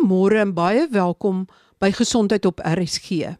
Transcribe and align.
Goeiemôre 0.00 0.38
en 0.40 0.52
baie 0.56 0.86
welkom 0.88 1.42
by 1.76 1.90
Gesondheid 1.92 2.46
op 2.48 2.62
RSG. 2.64 3.34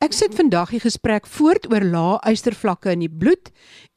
Ek 0.00 0.14
sit 0.16 0.32
vandag 0.32 0.70
die 0.72 0.80
gesprek 0.80 1.26
voort 1.28 1.66
oor 1.68 1.84
lae 1.84 2.14
ystervlakke 2.30 2.94
in 2.94 3.02
die 3.04 3.10
bloed 3.12 3.50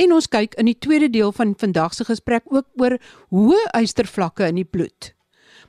en 0.03 0.11
ons 0.11 0.27
kyk 0.27 0.57
in 0.59 0.67
die 0.67 0.75
tweede 0.75 1.07
deel 1.13 1.31
van 1.37 1.53
vandag 1.55 1.95
se 1.95 2.03
gesprek 2.09 2.51
ook 2.51 2.67
oor 2.83 2.97
hoë 3.31 3.61
ystervlakke 3.79 4.49
in 4.51 4.59
die 4.59 4.67
bloed. 4.67 5.13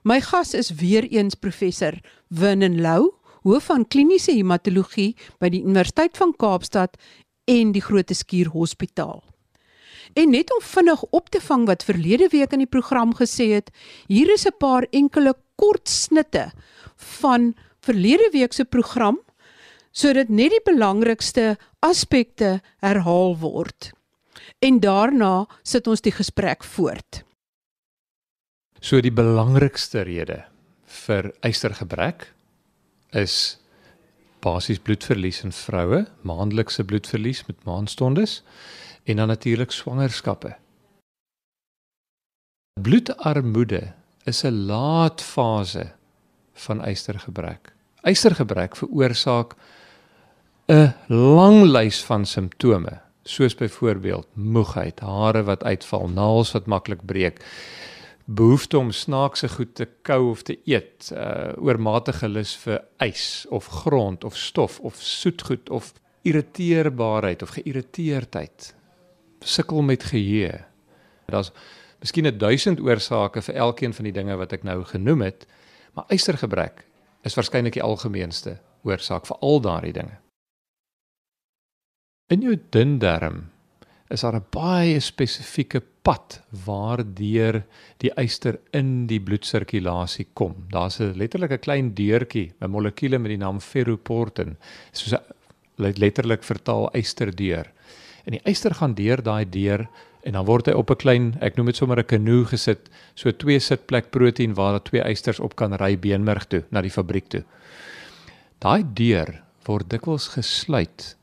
My 0.03 0.19
gas 0.19 0.51
is 0.59 0.73
weer 0.83 1.07
eens 1.07 1.39
professor 1.39 1.95
Winnen 2.27 2.81
Lou, 2.83 3.13
hoof 3.47 3.71
van 3.71 3.87
kliniese 3.87 4.35
hematologie 4.35 5.13
by 5.39 5.53
die 5.55 5.63
Universiteit 5.63 6.19
van 6.19 6.35
Kaapstad 6.35 6.99
en 7.47 7.71
die 7.71 7.87
Groote 7.87 8.19
Skuur 8.19 8.51
Hospitaal. 8.51 9.23
En 10.19 10.31
net 10.35 10.51
om 10.51 10.63
vinnig 10.63 11.03
op 11.15 11.31
te 11.31 11.39
vang 11.41 11.71
wat 11.71 11.87
verlede 11.87 12.29
week 12.35 12.53
in 12.53 12.67
die 12.67 12.71
program 12.71 13.15
gesê 13.15 13.53
het, 13.55 13.71
hier 14.11 14.33
is 14.33 14.47
'n 14.47 14.59
paar 14.59 14.87
enkele 14.91 15.37
kort 15.61 15.89
snitte 15.89 16.51
van 17.21 17.55
verlede 17.85 18.31
week 18.33 18.53
se 18.53 18.65
program 18.65 19.21
sodat 19.97 20.29
net 20.29 20.53
die 20.53 20.65
belangrikste 20.65 21.55
aspekte 21.81 22.59
herhaal 22.85 23.37
word. 23.41 23.93
En 24.61 24.81
daarna 24.81 25.47
sit 25.65 25.87
ons 25.89 26.05
die 26.05 26.13
gesprek 26.13 26.65
voort. 26.65 27.23
So 28.81 29.01
die 29.01 29.15
belangrikste 29.15 30.05
rede 30.05 30.43
vir 31.07 31.33
ystergebrek 31.47 32.29
is 33.17 33.57
basies 34.45 34.79
bloedverlies 34.79 35.41
in 35.47 35.55
vroue, 35.57 36.05
maandelikse 36.29 36.85
bloedverlies 36.85 37.47
met 37.49 37.65
maanstondes 37.65 38.43
en 39.09 39.17
dan 39.17 39.33
natuurlik 39.33 39.73
swangerskappe. 39.73 40.53
Bloedarmoede 42.77 43.95
is 44.27 44.45
'n 44.45 44.67
laatfase 44.67 45.93
van 46.53 46.81
ystergebrek. 46.89 47.73
Ystergebrek 48.03 48.77
veroorsaak 48.77 49.55
'n 50.69 50.95
lang 51.09 51.63
lys 51.63 52.05
van 52.05 52.27
simptome, 52.27 53.01
soos 53.23 53.55
byvoorbeeld 53.55 54.27
moegheid, 54.35 55.01
hare 55.01 55.43
wat 55.43 55.65
uitval, 55.65 56.09
naels 56.09 56.53
wat 56.53 56.67
maklik 56.67 57.05
breek, 57.07 57.45
behoefte 58.25 58.79
om 58.79 58.91
snaakse 58.91 59.49
goed 59.49 59.75
te 59.75 59.89
kou 60.03 60.31
of 60.31 60.43
te 60.43 60.59
eet, 60.65 61.11
uh 61.15 61.53
oormatige 61.57 62.29
lus 62.29 62.57
vir 62.57 62.83
ys 62.99 63.47
of 63.51 63.67
grond 63.67 64.25
of 64.25 64.37
stof 64.37 64.81
of 64.81 64.95
soetgoed 64.95 65.71
of 65.71 65.93
irriteerbaarheid 66.23 67.43
of 67.43 67.51
geïrriteerdheid 67.51 68.75
sukkel 69.41 69.83
met 69.83 70.03
geheue. 70.03 70.65
Daar's 71.27 71.53
miskien 72.01 72.27
'n 72.27 72.39
duisend 72.39 72.81
oorsake 72.81 73.43
vir 73.43 73.55
elkeen 73.55 73.93
van 73.93 74.05
die 74.05 74.13
dinge 74.13 74.37
wat 74.37 74.53
ek 74.53 74.65
nou 74.65 74.85
genoem 74.85 75.23
het, 75.23 75.47
maar 75.95 76.05
ystergebrek 76.11 76.85
is 77.25 77.35
waarskynlik 77.35 77.75
die 77.75 77.83
algemeenste 77.83 78.59
oorsaak 78.85 79.27
vir 79.27 79.37
al 79.41 79.61
daardie 79.61 79.93
dinge. 79.93 80.19
In 82.31 82.43
jou 82.43 82.57
dun 82.71 82.99
darm 82.99 83.51
is 84.11 84.21
daar 84.21 84.37
'n 84.37 84.47
baie 84.51 85.01
spesifieke 85.01 85.83
pad 86.03 86.43
waardeur 86.51 87.65
die 87.99 88.13
yster 88.17 88.59
in 88.73 89.07
die 89.07 89.21
bloedsirkulasie 89.21 90.27
kom. 90.35 90.67
Daar's 90.71 91.01
'n 91.01 91.15
letterlik 91.17 91.53
'n 91.53 91.59
klein 91.59 91.95
deurtjie, 91.95 92.53
'n 92.61 92.71
molekuule 92.71 93.19
met 93.19 93.29
die 93.29 93.39
naam 93.39 93.61
ferroportin, 93.61 94.57
soos 94.93 95.15
letterlik 95.77 96.43
vertaal 96.43 96.91
ysterdeur 96.95 97.73
en 98.25 98.33
die 98.33 98.43
yster 98.51 98.75
gaan 98.75 98.95
deur 98.95 99.23
daai 99.23 99.45
deur 99.45 99.87
en 100.27 100.35
dan 100.35 100.47
word 100.47 100.67
hy 100.67 100.75
op 100.75 100.91
'n 100.91 100.99
klein, 100.99 101.27
ek 101.41 101.57
noem 101.57 101.67
dit 101.71 101.77
sommer 101.77 101.99
'n 101.99 102.05
kanoe 102.07 102.45
gesit, 102.45 102.91
so 103.15 103.31
twee 103.31 103.59
sitplek 103.59 104.11
proteïen 104.11 104.55
waar 104.55 104.73
daar 104.73 104.83
twee 104.83 105.03
ysters 105.03 105.41
op 105.41 105.57
kan 105.57 105.75
ry 105.75 105.97
beenmerg 105.97 106.47
toe 106.47 106.65
na 106.71 106.83
die 106.83 106.91
fabriek 106.91 107.29
toe. 107.29 107.45
Daai 108.59 108.83
deur 108.95 109.43
word 109.67 109.91
dikwels 109.91 110.29
gesluit 110.29 111.17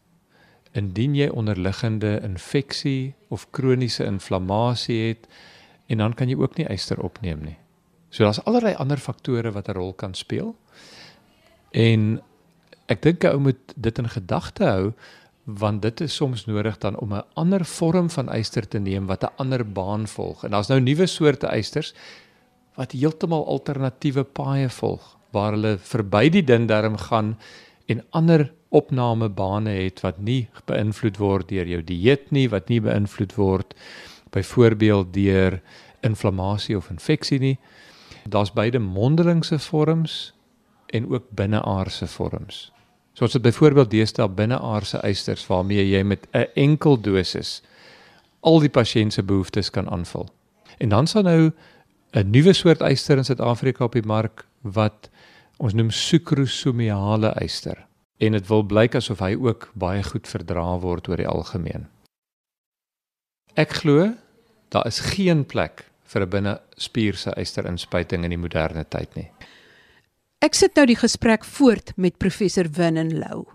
indien 0.74 1.16
jy 1.16 1.30
onderliggende 1.30 2.20
infeksie 2.24 3.14
of 3.30 3.48
kroniese 3.52 4.06
inflammasie 4.06 5.08
het 5.08 5.28
en 5.88 5.98
dan 5.98 6.14
kan 6.14 6.30
jy 6.30 6.36
ook 6.36 6.58
nie 6.58 6.68
yster 6.70 7.00
opneem 7.00 7.44
nie. 7.44 7.58
So 8.10 8.24
daar's 8.24 8.44
allerlei 8.46 8.76
ander 8.76 8.98
faktore 8.98 9.52
wat 9.52 9.68
'n 9.68 9.74
rol 9.74 9.94
kan 9.94 10.14
speel. 10.14 10.56
En 11.72 12.22
ek 12.88 13.02
dink 13.02 13.24
ou 13.24 13.40
moet 13.40 13.74
dit 13.76 13.98
in 13.98 14.10
gedagte 14.10 14.64
hou 14.64 14.94
want 15.44 15.82
dit 15.82 16.02
is 16.02 16.16
soms 16.16 16.46
nodig 16.46 16.78
dan 16.78 16.98
om 17.00 17.14
'n 17.14 17.24
ander 17.34 17.66
vorm 17.66 18.10
van 18.10 18.30
eyster 18.30 18.68
te 18.68 18.80
neem 18.80 19.06
wat 19.06 19.24
'n 19.24 19.34
ander 19.36 19.72
baan 19.72 20.08
volg. 20.08 20.44
En 20.44 20.52
daar's 20.52 20.68
nou 20.68 20.80
nuwe 20.80 21.06
soorte 21.06 21.48
eysters 21.48 21.94
wat 22.76 22.92
heeltemal 22.92 23.46
alternatiewe 23.46 24.24
paaie 24.24 24.70
volg 24.70 25.18
waar 25.32 25.52
hulle 25.52 25.78
verby 25.78 26.30
die 26.30 26.44
dun 26.44 26.66
darm 26.66 26.98
gaan 26.98 27.38
en 27.86 28.04
ander 28.10 28.54
opnamebane 28.70 29.70
het 29.70 30.02
wat 30.02 30.18
nie 30.18 30.48
beïnvloed 30.66 31.18
word 31.18 31.50
deur 31.50 31.68
jou 31.68 31.82
dieet 31.84 32.32
nie, 32.32 32.50
wat 32.50 32.70
nie 32.70 32.82
beïnvloed 32.82 33.36
word 33.36 33.74
byvoorbeeld 34.34 35.14
deur 35.14 35.62
inflammasie 36.02 36.78
of 36.78 36.90
infeksie 36.90 37.40
nie. 37.40 37.58
Daar's 38.30 38.54
beide 38.54 38.80
mondelingse 38.80 39.60
vorms 39.60 40.34
en 40.86 41.10
ook 41.10 41.24
binneaardse 41.30 42.08
vorms. 42.08 42.72
So 43.14 43.26
ons 43.26 43.34
het 43.34 43.46
byvoorbeeld 43.46 43.92
deesdae 43.92 44.30
binneaardse 44.30 44.98
eisters 45.06 45.46
waarmee 45.48 45.86
jy 45.86 46.04
met 46.04 46.28
'n 46.34 46.48
enkel 46.56 46.98
dosis 47.02 47.62
al 48.42 48.60
die 48.60 48.70
pasiënt 48.70 49.14
se 49.14 49.24
behoeftes 49.24 49.70
kan 49.70 49.90
aanvul. 49.90 50.30
En 50.78 50.90
dan 50.90 51.08
sal 51.08 51.24
nou 51.24 51.52
'n 52.14 52.30
nuwe 52.30 52.54
soort 52.54 52.82
eister 52.82 53.18
in 53.18 53.26
Suid-Afrika 53.26 53.84
op 53.84 53.94
die 53.94 54.06
mark 54.06 54.46
wat 54.62 55.10
ons 55.58 55.74
noem 55.74 55.92
sukrosomiale 55.92 57.28
eister 57.28 57.86
en 58.18 58.32
dit 58.32 58.48
wil 58.48 58.64
blyk 58.64 58.96
asof 58.96 59.20
hy 59.20 59.36
ook 59.36 59.72
baie 59.74 60.04
goed 60.04 60.28
verdra 60.28 60.80
word 60.80 61.08
oor 61.08 61.18
die 61.18 61.28
algemeen. 61.28 61.88
Ek 63.54 63.74
glo 63.84 64.14
daar 64.70 64.88
is 64.88 65.00
geen 65.14 65.46
plek 65.46 65.86
vir 66.04 66.22
'n 66.22 66.30
binnespierse 66.30 67.34
eisterinspuiting 67.36 68.24
in 68.24 68.30
die 68.30 68.38
moderne 68.38 68.86
tyd 68.90 69.16
nie. 69.16 69.30
Ek 70.44 70.58
sit 70.60 70.74
nou 70.76 70.84
die 70.90 71.00
gesprek 71.00 71.46
voort 71.48 71.94
met 71.96 72.18
professor 72.20 72.68
Winnen 72.76 73.14
Lou. 73.16 73.46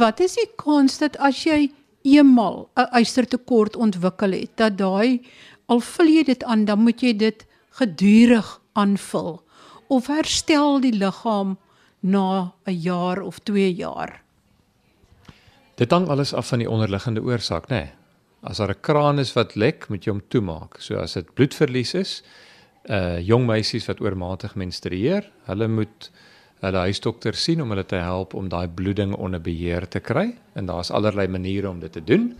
Wat 0.00 0.22
is 0.24 0.38
die 0.38 0.46
kans 0.56 0.96
dat 1.02 1.18
as 1.20 1.42
jy 1.44 1.68
eenmal 2.08 2.70
'n 2.80 2.88
ystertekort 2.96 3.76
ontwikkel 3.76 4.32
het, 4.32 4.56
dat 4.56 4.78
daai 4.78 5.20
al 5.68 5.80
vul 5.80 6.08
jy 6.08 6.24
dit 6.24 6.44
aan, 6.44 6.64
dan 6.64 6.80
moet 6.80 7.02
jy 7.02 7.12
dit 7.12 7.44
gedurig 7.76 8.60
aanvul 8.72 9.42
of 9.88 10.06
herstel 10.06 10.80
die 10.80 10.96
liggaam 10.96 11.58
na 12.00 12.54
'n 12.66 12.80
jaar 12.80 13.20
of 13.20 13.38
2 13.38 13.74
jaar? 13.74 14.22
Dit 15.76 15.90
hang 15.90 16.08
alles 16.08 16.32
af 16.32 16.48
van 16.48 16.58
die 16.58 16.70
onderliggende 16.70 17.20
oorsaak, 17.20 17.68
nê. 17.68 17.76
Nee. 17.76 17.92
As 18.42 18.56
daar 18.56 18.70
'n 18.70 18.80
kraan 18.80 19.18
is 19.18 19.32
wat 19.34 19.56
lek, 19.56 19.88
moet 19.88 20.04
jy 20.04 20.12
hom 20.12 20.22
toemaak. 20.28 20.80
So 20.80 20.96
as 20.96 21.12
dit 21.12 21.34
bloedverlies 21.34 21.94
is, 21.94 22.22
uh 22.88 23.18
jong 23.18 23.46
meisies 23.46 23.86
wat 23.86 24.00
oormatig 24.00 24.54
menstrueer, 24.54 25.26
hulle 25.44 25.68
moet 25.68 26.10
hulle 26.60 26.84
huisdokter 26.88 27.36
sien 27.36 27.60
om 27.62 27.72
hulle 27.72 27.84
te 27.88 28.00
help 28.00 28.34
om 28.34 28.48
daai 28.48 28.68
bloeding 28.68 29.14
onder 29.16 29.40
beheer 29.40 29.88
te 29.88 30.00
kry 30.00 30.34
en 30.54 30.66
daar's 30.68 30.90
allerlei 30.90 31.26
maniere 31.28 31.70
om 31.70 31.80
dit 31.80 31.92
te 31.92 32.04
doen. 32.04 32.34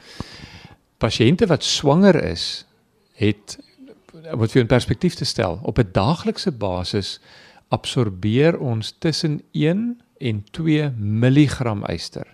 Pasiënte 1.01 1.47
wat 1.49 1.65
swanger 1.65 2.17
is, 2.25 2.67
het 3.17 3.59
wat 4.37 4.53
vir 4.53 4.63
'n 4.63 4.67
perspektief 4.67 5.15
te 5.15 5.25
stel, 5.25 5.61
op 5.63 5.79
'n 5.79 5.93
daaglikse 5.93 6.53
basis 6.53 7.21
absorbeer 7.69 8.59
ons 8.59 8.95
tussen 8.99 9.43
1 9.53 10.01
en 10.19 10.45
2 10.51 10.93
mg 10.99 11.89
yster. 11.89 12.27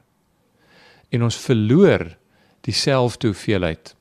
En 1.08 1.22
ons 1.22 1.36
verloor 1.36 2.16
dieselfde 2.60 3.26
hoeveelheid. 3.26 3.94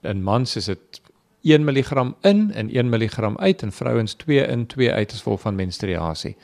In 0.00 0.22
mans 0.22 0.56
is 0.56 0.64
dit 0.64 1.00
1 1.44 1.64
mg 1.64 2.14
in 2.24 2.50
en 2.52 2.70
1 2.70 2.88
mg 2.88 3.36
uit 3.36 3.62
en 3.62 3.72
vrouens 3.72 4.14
2 4.14 4.46
in 4.46 4.66
2 4.66 4.92
uit 4.92 5.12
as 5.12 5.22
gevolg 5.22 5.40
van 5.40 5.54
menstruasie. 5.54 6.36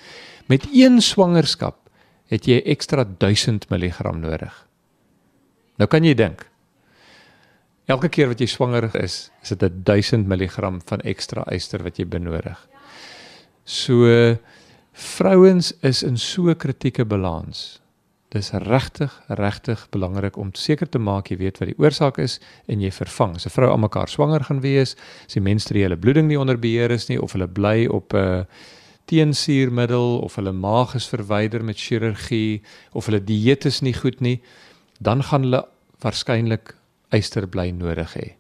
Met 0.47 0.69
een 0.73 1.01
swangerskap 1.01 1.89
het 2.31 2.47
jy 2.47 2.61
ekstra 2.65 3.05
1000 3.19 3.69
mg 3.71 4.13
nodig. 4.21 4.55
Nou 5.77 5.89
kan 5.89 6.05
jy 6.05 6.15
dink. 6.15 6.45
Elke 7.91 8.09
keer 8.09 8.29
wat 8.31 8.41
jy 8.41 8.47
swanger 8.47 8.87
is, 8.95 9.31
is 9.43 9.55
dit 9.59 9.79
1000 9.87 10.29
mg 10.29 10.61
van 10.87 11.01
ekstra 11.03 11.47
yster 11.51 11.83
wat 11.83 11.99
jy 11.99 12.07
benodig. 12.07 12.59
So 13.65 14.37
vrouens 14.93 15.73
is 15.83 16.03
in 16.03 16.19
so 16.19 16.51
'n 16.51 16.57
kritieke 16.57 17.05
balans 17.05 17.81
dis 18.31 18.51
regtig 18.63 19.13
regtig 19.29 19.87
belangrik 19.91 20.37
om 20.39 20.53
seker 20.55 20.89
te 20.89 20.99
maak 20.99 21.31
jy 21.31 21.37
weet 21.41 21.59
wat 21.59 21.71
die 21.73 21.79
oorsaak 21.79 22.19
is 22.23 22.39
en 22.71 22.81
jy 22.81 22.91
vervang. 22.95 23.35
As 23.35 23.47
'n 23.47 23.51
vrou 23.51 23.71
almekaar 23.71 24.09
swanger 24.09 24.45
gaan 24.45 24.61
wees, 24.61 24.97
as 25.27 25.35
die 25.35 25.43
menstruele 25.43 25.97
bloeding 25.97 26.29
nie 26.29 26.39
onder 26.39 26.59
beheer 26.59 26.91
is 26.91 27.09
nie 27.09 27.21
of 27.21 27.33
hulle 27.33 27.49
bly 27.49 27.87
op 27.87 28.15
'n 28.15 28.17
uh, 28.17 28.45
teensuurmiddel 29.07 30.21
of 30.23 30.37
hulle 30.37 30.53
maag 30.53 30.95
is 30.95 31.09
verwyder 31.09 31.65
met 31.65 31.77
chirurgie 31.77 32.63
of 32.93 33.07
hulle 33.07 33.25
dieet 33.25 33.65
is 33.65 33.81
nie 33.81 33.95
goed 33.95 34.21
nie, 34.21 34.41
dan 35.01 35.23
gaan 35.23 35.43
hulle 35.43 35.67
waarskynlik 36.01 36.77
ysterbly 37.11 37.71
nodig 37.71 38.15
hê. 38.15 38.37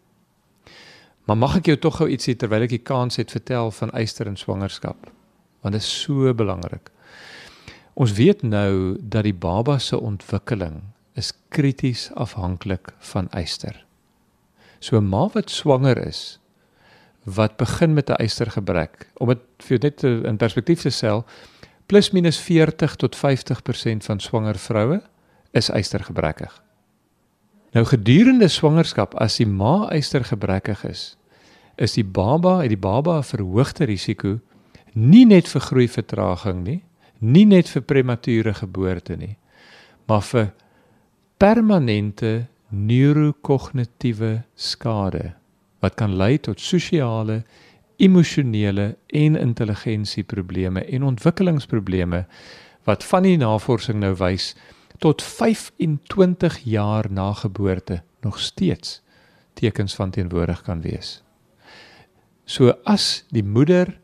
Maar 1.27 1.37
mag 1.37 1.57
ek 1.57 1.67
jou 1.67 1.77
tog 1.77 1.97
gou 1.97 2.09
ietsie 2.09 2.37
terwyl 2.37 2.63
ek 2.63 2.71
die 2.71 2.85
kans 2.85 3.17
het 3.17 3.31
vertel 3.31 3.71
van 3.71 3.91
yster 3.95 4.27
en 4.27 4.37
swangerskap? 4.37 5.11
want 5.61 5.77
dit 5.77 5.83
is 5.83 6.03
so 6.03 6.35
belangrik. 6.35 6.91
Ons 7.95 8.13
weet 8.13 8.43
nou 8.43 8.97
dat 9.01 9.25
die 9.25 9.35
baba 9.35 9.79
se 9.79 10.01
ontwikkeling 10.01 10.83
is 11.19 11.33
krities 11.49 12.11
afhanklik 12.15 12.95
van 13.13 13.29
eister. 13.31 13.85
So 14.79 14.97
'n 14.97 15.09
ma 15.09 15.29
wat 15.29 15.51
swanger 15.51 16.07
is 16.07 16.39
wat 17.25 17.57
begin 17.57 17.95
met 17.95 18.09
'n 18.09 18.13
eistergebrek, 18.17 19.11
om 19.17 19.29
dit 19.29 19.39
vir 19.59 19.79
net 19.79 20.03
in 20.03 20.37
perspektief 20.37 20.81
te 20.81 20.91
stel, 20.91 21.25
plus 21.87 22.11
minus 22.11 22.39
40 22.39 22.97
tot 22.97 23.17
50% 23.17 24.05
van 24.05 24.21
swanger 24.21 24.59
vroue 24.59 25.03
is 25.51 25.69
eistergebrekkig. 25.69 26.63
Nou 27.71 27.85
gedurende 27.85 28.49
swangerskap 28.49 29.15
as 29.15 29.37
die 29.37 29.47
ma 29.47 29.89
eistergebrekkig 29.89 30.85
is, 30.85 31.17
is 31.77 31.93
die 31.93 32.05
baba 32.05 32.59
uit 32.59 32.69
die 32.69 32.79
baba 32.79 33.19
'n 33.19 33.23
verhoogde 33.23 33.85
risiko 33.85 34.39
nie 34.93 35.27
net 35.27 35.49
vir 35.49 35.61
groeivertraging 35.61 36.65
nie, 36.65 36.83
nie 37.20 37.46
net 37.46 37.69
vir 37.69 37.84
premature 37.84 38.55
geboorte 38.56 39.17
nie, 39.17 39.37
maar 40.08 40.25
vir 40.26 40.50
permanente 41.40 42.49
neurokognitiewe 42.70 44.43
skade 44.55 45.34
wat 45.81 45.96
kan 45.96 46.12
lei 46.17 46.37
tot 46.38 46.61
sosiale, 46.61 47.43
emosionele 48.00 48.96
en 49.06 49.37
intelligensieprobleme 49.37 50.84
en 50.84 51.06
ontwikkelingsprobleme 51.08 52.25
wat 52.88 53.05
van 53.05 53.25
die 53.25 53.37
navorsing 53.40 54.00
nou 54.00 54.12
wys 54.20 54.55
tot 55.00 55.22
25 55.25 56.61
jaar 56.69 57.08
na 57.12 57.32
geboorte 57.32 58.02
nog 58.20 58.40
steeds 58.40 59.00
tekens 59.55 59.94
van 59.94 60.11
teenwoordig 60.11 60.62
kan 60.62 60.81
wees. 60.81 61.22
So 62.44 62.72
as 62.84 63.25
die 63.28 63.44
moeder 63.44 63.99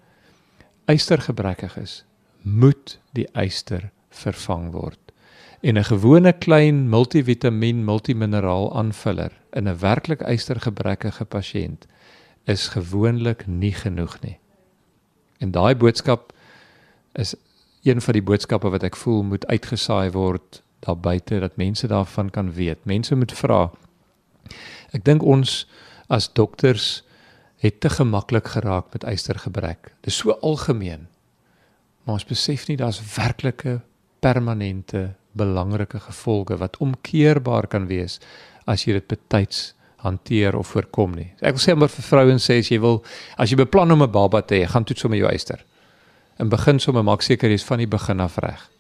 eistergebrekkig 0.85 1.77
is, 1.77 2.06
moet 2.47 2.99
die 3.13 3.27
eister 3.35 3.91
vervang 4.15 4.71
word. 4.73 5.01
En 5.61 5.77
'n 5.79 5.85
gewone 5.85 6.33
klein 6.33 6.89
multivitamiin 6.89 7.85
multimineraal 7.85 8.77
aanvuller 8.77 9.33
in 9.53 9.69
'n 9.69 9.79
werklik 9.79 10.21
eistergebrekkige 10.21 11.25
pasiënt 11.25 11.87
is 12.45 12.69
gewoonlik 12.69 13.47
nie 13.47 13.73
genoeg 13.73 14.21
nie. 14.21 14.39
En 15.39 15.51
daai 15.51 15.75
boodskap 15.75 16.33
is 17.13 17.35
een 17.83 18.01
van 18.01 18.13
die 18.13 18.23
boodskappe 18.23 18.71
wat 18.71 18.83
ek 18.83 18.97
voel 18.97 19.23
moet 19.23 19.47
uitgesaai 19.47 20.11
word 20.11 20.63
daar 20.79 20.99
buite 20.99 21.41
dat 21.41 21.57
mense 21.57 21.87
daarvan 21.87 22.31
kan 22.31 22.53
weet. 22.53 22.85
Mense 22.85 23.17
moet 23.17 23.33
vra. 23.33 23.71
Ek 24.93 25.05
dink 25.05 25.23
ons 25.23 25.67
as 26.07 26.33
dokters 26.33 27.03
het 27.57 27.81
te 27.81 27.91
gemaklik 27.91 28.47
geraak 28.47 28.93
met 28.93 29.05
eistergebrek. 29.05 29.83
Dit 30.01 30.13
is 30.13 30.17
so 30.17 30.31
algemeen. 30.31 31.09
Maar 32.07 32.21
ons 32.21 32.27
besef 32.29 32.69
nie 32.71 32.79
daar's 32.79 33.01
werklike 33.17 33.81
permanente 34.23 35.17
belangrike 35.37 36.01
gevolge 36.01 36.57
wat 36.57 36.79
omkeerbaar 36.81 37.67
kan 37.67 37.87
wees 37.91 38.21
as 38.65 38.87
jy 38.87 38.97
dit 38.97 39.09
betyds 39.11 39.73
hanteer 40.07 40.57
of 40.57 40.71
voorkom 40.71 41.17
nie. 41.19 41.29
Ek 41.43 41.57
wil 41.57 41.63
sê 41.63 41.75
maar 41.75 41.91
vir 41.91 42.07
vrouens 42.07 42.47
sê 42.47 42.61
as 42.63 42.71
jy 42.71 42.79
wil 42.83 43.03
as 43.37 43.51
jy 43.51 43.59
beplan 43.59 43.93
om 43.93 44.03
'n 44.03 44.13
baba 44.13 44.43
te 44.43 44.61
hê, 44.61 44.69
gaan 44.71 44.85
toets 44.85 45.01
sommer 45.01 45.19
jou 45.19 45.29
eister. 45.29 45.65
In 46.39 46.49
begin 46.49 46.79
sommer 46.79 47.03
maak 47.03 47.23
seker 47.23 47.51
jy's 47.51 47.65
van 47.65 47.79
die 47.79 47.87
begin 47.87 48.21
af 48.21 48.39
reg. 48.39 48.71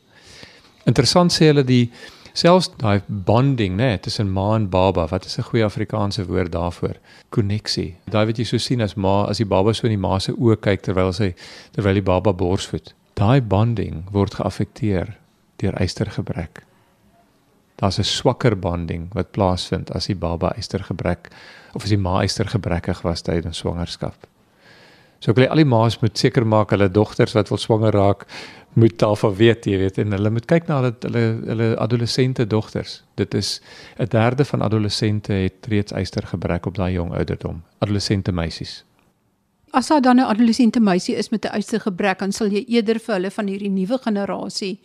Interessant 0.87 1.33
sê 1.33 1.51
hulle 1.51 1.65
die 1.65 1.91
selfs 2.33 2.69
daai 2.79 3.03
bonding 3.09 3.77
nê 3.77 3.91
nee, 3.91 3.99
tussen 3.99 4.31
ma 4.31 4.55
en 4.57 4.69
baba, 4.69 5.07
wat 5.07 5.25
is 5.25 5.39
'n 5.39 5.43
goeie 5.43 5.65
Afrikaanse 5.65 6.27
woord 6.27 6.53
daarvoor? 6.53 6.97
Koneksie. 7.31 7.97
Daai 8.11 8.27
wat 8.27 8.39
jy 8.39 8.45
so 8.45 8.59
sien 8.59 8.81
as 8.81 8.95
ma 8.95 9.25
as 9.25 9.39
die 9.39 9.45
baba 9.45 9.73
so 9.73 9.87
in 9.87 9.93
die 9.93 10.09
ma 10.09 10.19
se 10.19 10.33
oë 10.33 10.61
kyk 10.61 10.83
terwyl 10.83 11.13
sy 11.13 11.35
terwyl 11.73 11.95
die 11.95 12.03
baba 12.03 12.33
borsvoed. 12.33 12.93
Daai 13.17 13.41
bonding 13.41 14.03
word 14.13 14.35
geaffekteer 14.37 15.15
deur 15.63 15.77
eistergebrek. 15.81 16.67
Daar's 17.81 17.99
'n 17.99 18.05
swakker 18.05 18.57
bonding 18.59 19.09
wat 19.15 19.31
plaasvind 19.33 19.91
as 19.95 20.07
die 20.07 20.15
baba 20.15 20.53
eistergebrek 20.53 21.31
of 21.75 21.83
as 21.83 21.89
die 21.89 21.99
ma 21.99 22.21
eistergebrekkig 22.21 23.03
was 23.03 23.23
tydens 23.23 23.59
swangerskap. 23.59 24.27
So 25.21 25.31
ek 25.31 25.37
wil 25.37 25.49
al 25.49 25.57
die 25.57 25.65
ma's 25.65 26.01
moet 26.03 26.19
seker 26.19 26.45
maak 26.47 26.71
hulle 26.71 26.91
dogters 26.93 27.33
wat 27.33 27.49
wil 27.49 27.59
swanger 27.59 27.93
raak 27.93 28.27
moet 28.77 28.99
daarvan 28.99 29.35
weet, 29.35 29.65
jy 29.65 29.79
weet, 29.79 29.99
en 29.99 30.13
hulle 30.13 30.31
moet 30.31 30.47
kyk 30.47 30.69
na 30.69 30.83
hulle 30.83 30.93
hulle 31.01 31.25
hulle 31.47 31.77
adolessente 31.81 32.47
dogters. 32.47 33.03
Dit 33.17 33.35
is 33.35 33.61
'n 33.99 34.09
derde 34.09 34.45
van 34.45 34.63
adolessente 34.63 35.33
het 35.33 35.67
reeds 35.69 35.93
eistergebrek 35.93 36.67
op 36.67 36.75
daai 36.75 36.93
jong 36.93 37.15
ouderdom. 37.15 37.63
Adolessente 37.79 38.33
meisies. 38.33 38.85
As 39.71 39.89
daar 39.89 40.01
dan 40.01 40.17
'n 40.17 40.29
adolessente 40.29 40.81
meisie 40.81 41.15
is 41.15 41.31
met 41.31 41.45
'n 41.45 41.49
eistergebrek, 41.49 42.19
dan 42.19 42.33
sal 42.33 42.49
jy 42.49 42.65
eerder 42.69 42.99
vir 42.99 43.15
hulle 43.15 43.31
van 43.31 43.47
hierdie 43.47 43.71
nuwe 43.71 43.99
generasie 43.99 44.79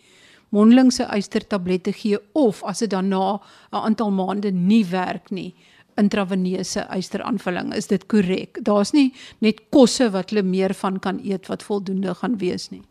mondelingse 0.52 1.06
eistertablette 1.08 1.92
gee 1.96 2.18
of 2.32 2.62
as 2.68 2.82
dit 2.84 2.90
dan 2.90 3.08
na 3.08 3.40
'n 3.72 3.84
aantal 3.88 4.10
maande 4.10 4.50
nie 4.52 4.84
werk 4.84 5.30
nie, 5.30 5.54
intraveneuse 5.96 6.80
eisteraanvulling. 6.80 7.74
Is 7.74 7.86
dit 7.86 8.06
korrek? 8.06 8.58
Daar's 8.64 8.92
nie 8.92 9.12
net 9.38 9.60
kosse 9.70 10.10
wat 10.10 10.30
hulle 10.30 10.42
meer 10.42 10.74
van 10.74 10.98
kan 10.98 11.20
eet 11.24 11.46
wat 11.46 11.62
voldoende 11.62 12.14
gaan 12.14 12.38
wees 12.38 12.70
nie. 12.70 12.82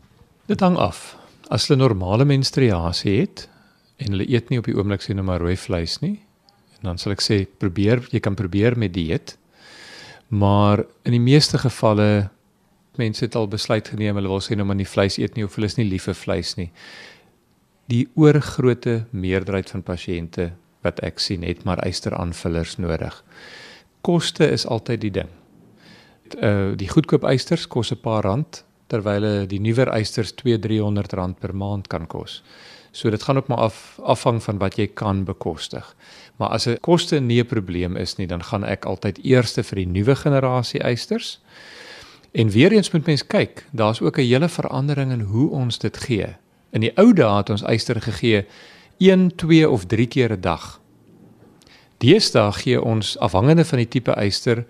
Dit 0.46 0.60
hang 0.60 0.78
af. 0.78 1.18
As 1.50 1.68
hulle 1.68 1.80
normale 1.80 2.26
menstruasie 2.26 3.20
het 3.20 3.50
en 3.98 4.12
hulle 4.12 4.30
eet 4.30 4.50
nie 4.50 4.60
op 4.60 4.66
die 4.66 4.76
oomblik 4.76 5.02
sien 5.02 5.16
nou 5.16 5.26
maar 5.26 5.40
rooi 5.40 5.58
vleis 5.58 6.00
nie, 6.02 6.20
en 6.80 6.82
dan 6.82 6.98
sal 6.98 7.12
ek 7.12 7.22
sê 7.22 7.46
probeer, 7.58 8.08
jy 8.12 8.20
kan 8.20 8.36
probeer 8.36 8.78
met 8.78 8.94
dieet. 8.94 9.38
Maar 10.32 10.86
in 11.04 11.12
die 11.12 11.24
meeste 11.24 11.60
gevalle 11.60 12.30
mense 12.96 13.26
het 13.26 13.36
al 13.36 13.50
besluit 13.52 13.88
geneem 13.88 14.16
hulle 14.16 14.32
wil 14.32 14.44
sê 14.44 14.56
nou 14.56 14.66
maar 14.68 14.80
nie 14.80 14.88
vleis 14.88 15.18
eet 15.20 15.36
nie 15.36 15.44
of 15.44 15.58
hulle 15.58 15.68
is 15.68 15.78
nie 15.80 15.88
lief 15.90 16.08
vir 16.08 16.16
vleis 16.16 16.56
nie. 16.60 16.70
Die 17.92 18.06
oorgrootte 18.16 19.06
meerderheid 19.12 19.72
van 19.74 19.84
pasiënte 19.84 20.52
wat 20.86 21.02
ek 21.04 21.20
sien 21.20 21.44
het 21.44 21.66
maar 21.68 21.84
eisteraanvullers 21.84 22.78
nodig. 22.80 23.18
Koste 24.02 24.48
is 24.48 24.66
altyd 24.66 25.04
die 25.04 25.14
ding. 25.20 25.32
Uh 26.40 26.78
die 26.80 26.90
goedkoop 26.90 27.28
eisters 27.28 27.68
kos 27.68 27.92
'n 27.92 28.00
paar 28.02 28.24
rand 28.24 28.64
terwyl 28.88 29.48
die 29.48 29.60
nuwer 29.60 29.92
eisters 29.92 30.34
2-300 30.36 31.14
rand 31.16 31.40
per 31.40 31.56
maand 31.56 31.88
kan 31.88 32.08
kos. 32.08 32.44
So 32.92 33.10
dit 33.10 33.24
gaan 33.24 33.38
ook 33.38 33.48
maar 33.48 33.58
af 33.58 34.00
afhang 34.04 34.44
van 34.44 34.58
wat 34.58 34.76
jy 34.76 34.88
kan 34.88 35.24
bekostig. 35.24 35.96
Maar 36.36 36.50
as 36.50 36.68
'n 36.68 36.78
koste 36.80 37.20
nie 37.20 37.42
'n 37.42 37.46
probleem 37.46 37.96
is 37.96 38.16
nie, 38.16 38.28
dan 38.28 38.44
gaan 38.44 38.64
ek 38.64 38.86
altyd 38.86 39.24
eers 39.24 39.54
vir 39.54 39.76
die 39.76 39.88
nuwe 39.88 40.16
generasie 40.16 40.82
eisters. 40.82 41.40
En 42.32 42.50
weer 42.50 42.72
eens 42.72 42.92
moet 42.92 43.06
mens 43.06 43.28
kyk, 43.28 43.66
daar's 43.72 44.02
ook 44.02 44.18
'n 44.18 44.22
hele 44.22 44.50
verandering 44.50 45.12
in 45.12 45.22
hoe 45.22 45.50
ons 45.50 45.78
dit 45.78 45.98
gee. 45.98 46.36
In 46.70 46.82
die 46.82 46.98
ou 46.98 47.14
dae 47.14 47.38
het 47.38 47.50
ons 47.50 47.64
eister 47.64 48.02
gegee 48.02 48.46
1, 48.98 49.36
2 49.36 49.70
of 49.70 49.86
3 49.86 50.08
keer 50.08 50.32
'n 50.32 50.42
dag. 50.42 50.80
Deesdae 51.98 52.52
gee 52.52 52.82
ons 52.82 53.18
afhangende 53.18 53.66
van 53.66 53.78
die 53.78 53.88
tipe 53.88 54.12
eister, 54.12 54.66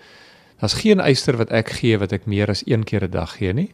daar's 0.60 0.74
geen 0.74 1.00
eister 1.00 1.38
wat 1.38 1.50
ek 1.50 1.70
gee 1.70 1.98
wat 1.98 2.12
ek 2.12 2.26
meer 2.26 2.50
as 2.50 2.64
1 2.66 2.84
keer 2.84 3.04
'n 3.04 3.12
dag 3.12 3.38
gee 3.38 3.54
nie. 3.54 3.72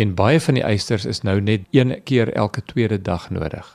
En 0.00 0.14
baie 0.16 0.40
van 0.40 0.56
die 0.56 0.64
eisters 0.64 1.04
is 1.04 1.20
nou 1.26 1.36
net 1.44 1.66
een 1.76 1.92
keer 2.08 2.32
elke 2.32 2.62
tweede 2.64 2.96
dag 3.04 3.28
nodig. 3.30 3.66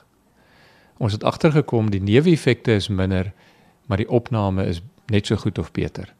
Ons 0.98 1.14
het 1.14 1.24
agtergekom 1.24 1.90
die 1.92 2.02
neeweffekte 2.02 2.74
is 2.80 2.88
minder, 2.88 3.30
maar 3.86 4.00
die 4.02 4.08
opname 4.10 4.64
is 4.66 4.80
net 5.12 5.28
so 5.30 5.38
goed 5.38 5.58
of 5.62 5.70
beter. 5.76 6.10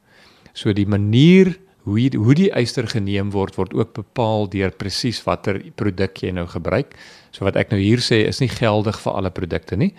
So 0.55 0.73
die 0.73 0.87
manier 0.87 1.57
hoe 1.87 1.99
die, 1.99 2.19
hoe 2.19 2.35
die 2.35 2.51
eister 2.55 2.87
geneem 2.91 3.33
word 3.35 3.59
word 3.59 3.75
ook 3.75 3.95
bepaal 3.99 4.49
deur 4.51 4.71
presies 4.75 5.19
watter 5.27 5.59
produk 5.75 6.23
jy 6.23 6.33
nou 6.35 6.47
gebruik. 6.51 6.95
So 7.35 7.47
wat 7.47 7.59
ek 7.59 7.75
nou 7.75 7.81
hier 7.81 8.03
sê 8.03 8.23
is 8.29 8.43
nie 8.43 8.51
geldig 8.53 9.01
vir 9.03 9.19
alle 9.19 9.35
produkte 9.35 9.79
nie. 9.79 9.93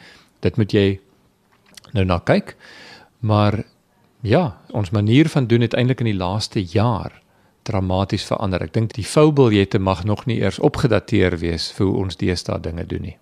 Dit 0.44 0.60
moet 0.60 0.72
jy 0.72 0.88
nou 1.96 2.06
na 2.08 2.20
kyk. 2.24 2.56
Maar 3.20 3.64
ja, 4.24 4.58
ons 4.72 4.92
manier 4.96 5.28
van 5.32 5.48
doen 5.48 5.68
het 5.68 5.76
eintlik 5.76 6.04
in 6.04 6.14
die 6.14 6.20
laaste 6.20 6.64
jaar 6.64 7.16
dramaties 7.68 8.26
verander. 8.30 8.64
Ek 8.64 8.74
dink 8.76 8.96
die 8.96 9.06
foubiljette 9.06 9.80
mag 9.80 10.06
nog 10.08 10.26
nie 10.30 10.40
eers 10.42 10.60
opgedateer 10.64 11.38
wees 11.44 11.70
vir 11.76 11.90
hoe 11.90 12.04
ons 12.06 12.20
deesdae 12.20 12.60
dinge 12.64 12.86
doen 12.88 13.10
nie. 13.12 13.18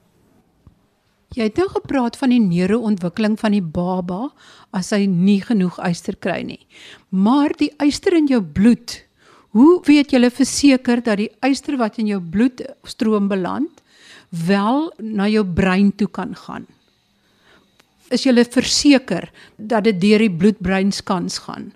Jy 1.35 1.49
het 1.49 1.57
nou 1.59 1.67
gepraat 1.67 2.15
van 2.15 2.31
die 2.31 2.39
neuroontwikkeling 2.39 3.35
van 3.41 3.55
die 3.57 3.63
baba 3.63 4.29
as 4.75 4.93
hy 4.95 5.03
nie 5.09 5.41
genoeg 5.43 5.79
yster 5.83 6.15
kry 6.21 6.43
nie. 6.47 6.61
Maar 7.09 7.55
die 7.59 7.71
yster 7.83 8.15
in 8.15 8.29
jou 8.31 8.39
bloed, 8.39 9.01
hoe 9.55 9.81
weet 9.87 10.13
jy 10.15 10.29
verseker 10.29 11.01
dat 11.03 11.19
die 11.19 11.31
yster 11.43 11.79
wat 11.81 11.99
in 11.99 12.07
jou 12.13 12.21
bloedstroom 12.21 13.27
beland 13.31 13.83
wel 14.29 14.91
na 14.99 15.27
jou 15.31 15.43
brein 15.43 15.91
toe 15.91 16.07
kan 16.07 16.35
gaan? 16.45 16.69
Is 18.13 18.23
jy 18.23 18.35
verseker 18.43 19.31
dat 19.57 19.83
dit 19.89 19.99
deur 19.99 20.21
die 20.21 20.31
bloed-brein 20.31 20.91
skans 20.93 21.39
gaan? 21.47 21.73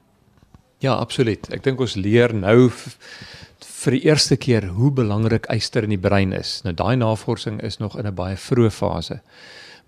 Ja, 0.80 0.94
absoluut. 0.96 1.50
Ek 1.52 1.64
dink 1.66 1.82
ons 1.84 1.98
leer 2.00 2.32
nou 2.32 2.70
vir 2.70 3.96
die 3.96 4.06
eerste 4.08 4.38
keer 4.40 4.70
hoe 4.78 4.92
belangrik 4.96 5.48
yster 5.52 5.84
in 5.84 5.92
die 5.92 6.00
brein 6.00 6.32
is. 6.36 6.62
Nou 6.64 6.72
daai 6.72 6.96
navorsing 6.96 7.60
is 7.68 7.80
nog 7.84 7.98
in 8.00 8.08
'n 8.08 8.16
baie 8.16 8.38
vroeë 8.38 8.72
fase. 8.72 9.20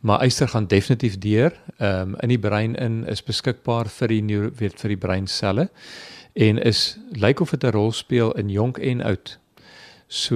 Maar 0.01 0.25
yster 0.25 0.48
gaan 0.48 0.67
definitief 0.67 1.17
deur. 1.17 1.53
Ehm 1.79 2.01
um, 2.01 2.15
in 2.21 2.29
die 2.29 2.39
brein 2.39 2.75
in 2.75 3.05
is 3.07 3.24
beskikbaar 3.24 3.88
vir 3.88 4.07
die 4.07 4.21
neuro, 4.21 4.51
weet 4.57 4.79
vir 4.79 4.89
die 4.89 4.98
breinselle 4.98 5.69
en 6.33 6.57
is 6.57 6.98
lyk 7.12 7.39
of 7.39 7.51
dit 7.51 7.63
'n 7.63 7.71
rol 7.71 7.91
speel 7.91 8.31
in 8.31 8.50
jonk 8.50 8.77
en 8.77 9.01
oud. 9.01 9.39
So 10.07 10.36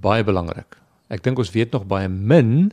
baie 0.00 0.24
belangrik. 0.24 0.76
Ek 1.08 1.22
dink 1.22 1.38
ons 1.38 1.50
weet 1.50 1.72
nog 1.72 1.86
baie 1.86 2.08
min 2.08 2.72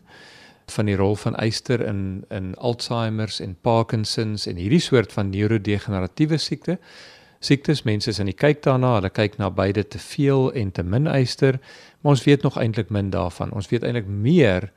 van 0.71 0.85
die 0.89 0.95
rol 0.95 1.15
van 1.15 1.35
yster 1.43 1.81
in 1.85 2.25
in 2.29 2.55
Alzheimer's 2.55 3.39
en 3.39 3.55
Parkinson's 3.61 4.47
en 4.47 4.59
hierdie 4.59 4.83
soort 4.83 5.13
van 5.13 5.29
neurodegeneratiewe 5.29 6.37
siekte. 6.37 6.77
Siektes 7.39 7.83
mense 7.83 8.09
is 8.09 8.19
aan 8.19 8.31
die 8.31 8.35
kyk 8.35 8.63
daarna, 8.65 8.95
hulle 8.97 9.11
kyk 9.13 9.37
na 9.37 9.49
beide 9.53 9.85
te 9.87 9.99
veel 10.01 10.51
en 10.57 10.71
te 10.71 10.83
min 10.83 11.07
yster, 11.07 11.59
maar 12.01 12.17
ons 12.17 12.23
weet 12.25 12.43
nog 12.43 12.57
eintlik 12.57 12.89
min 12.89 13.11
daarvan. 13.13 13.51
Ons 13.53 13.69
weet 13.69 13.83
eintlik 13.83 14.07
meer 14.07 14.71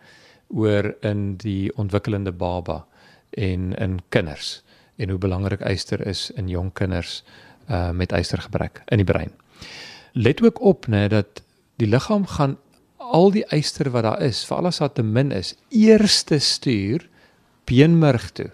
oor 0.48 0.92
in 1.06 1.36
die 1.40 1.70
ontwikkelende 1.76 2.32
baba 2.32 2.84
en 3.30 3.72
in 3.78 4.00
kinders 4.08 4.60
en 5.00 5.08
hoe 5.08 5.18
belangrik 5.18 5.62
yster 5.64 6.02
is 6.06 6.28
in 6.36 6.48
jong 6.48 6.72
kinders 6.72 7.22
uh 7.70 7.90
met 7.90 8.12
ystergebrek 8.12 8.82
in 8.90 9.00
die 9.00 9.06
brein. 9.06 9.30
Let 10.12 10.42
ook 10.42 10.60
op 10.60 10.86
nê 10.86 11.06
dat 11.08 11.42
die 11.80 11.88
liggaam 11.88 12.26
gaan 12.26 12.58
al 13.10 13.30
die 13.34 13.44
yster 13.56 13.90
wat 13.90 14.06
daar 14.06 14.22
is, 14.22 14.44
veral 14.48 14.70
as 14.70 14.80
daar 14.82 14.92
te 14.92 15.02
min 15.02 15.32
is, 15.32 15.54
eerste 15.70 16.38
stuur 16.38 17.06
beenmerg 17.68 18.30
toe. 18.36 18.50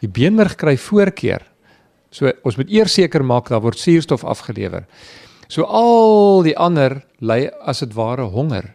Die 0.00 0.10
beenmerg 0.10 0.56
kry 0.60 0.76
voorkeur. 0.76 1.44
So 2.10 2.32
ons 2.46 2.56
moet 2.56 2.70
eers 2.72 2.96
seker 2.96 3.24
maak 3.24 3.50
daar 3.52 3.62
word 3.64 3.78
suurstof 3.78 4.24
afgelewer. 4.24 4.86
So 5.48 5.64
al 5.64 6.42
die 6.46 6.56
ander 6.56 7.02
ly 7.20 7.46
as 7.64 7.80
dit 7.84 7.94
ware 7.96 8.28
honger 8.32 8.74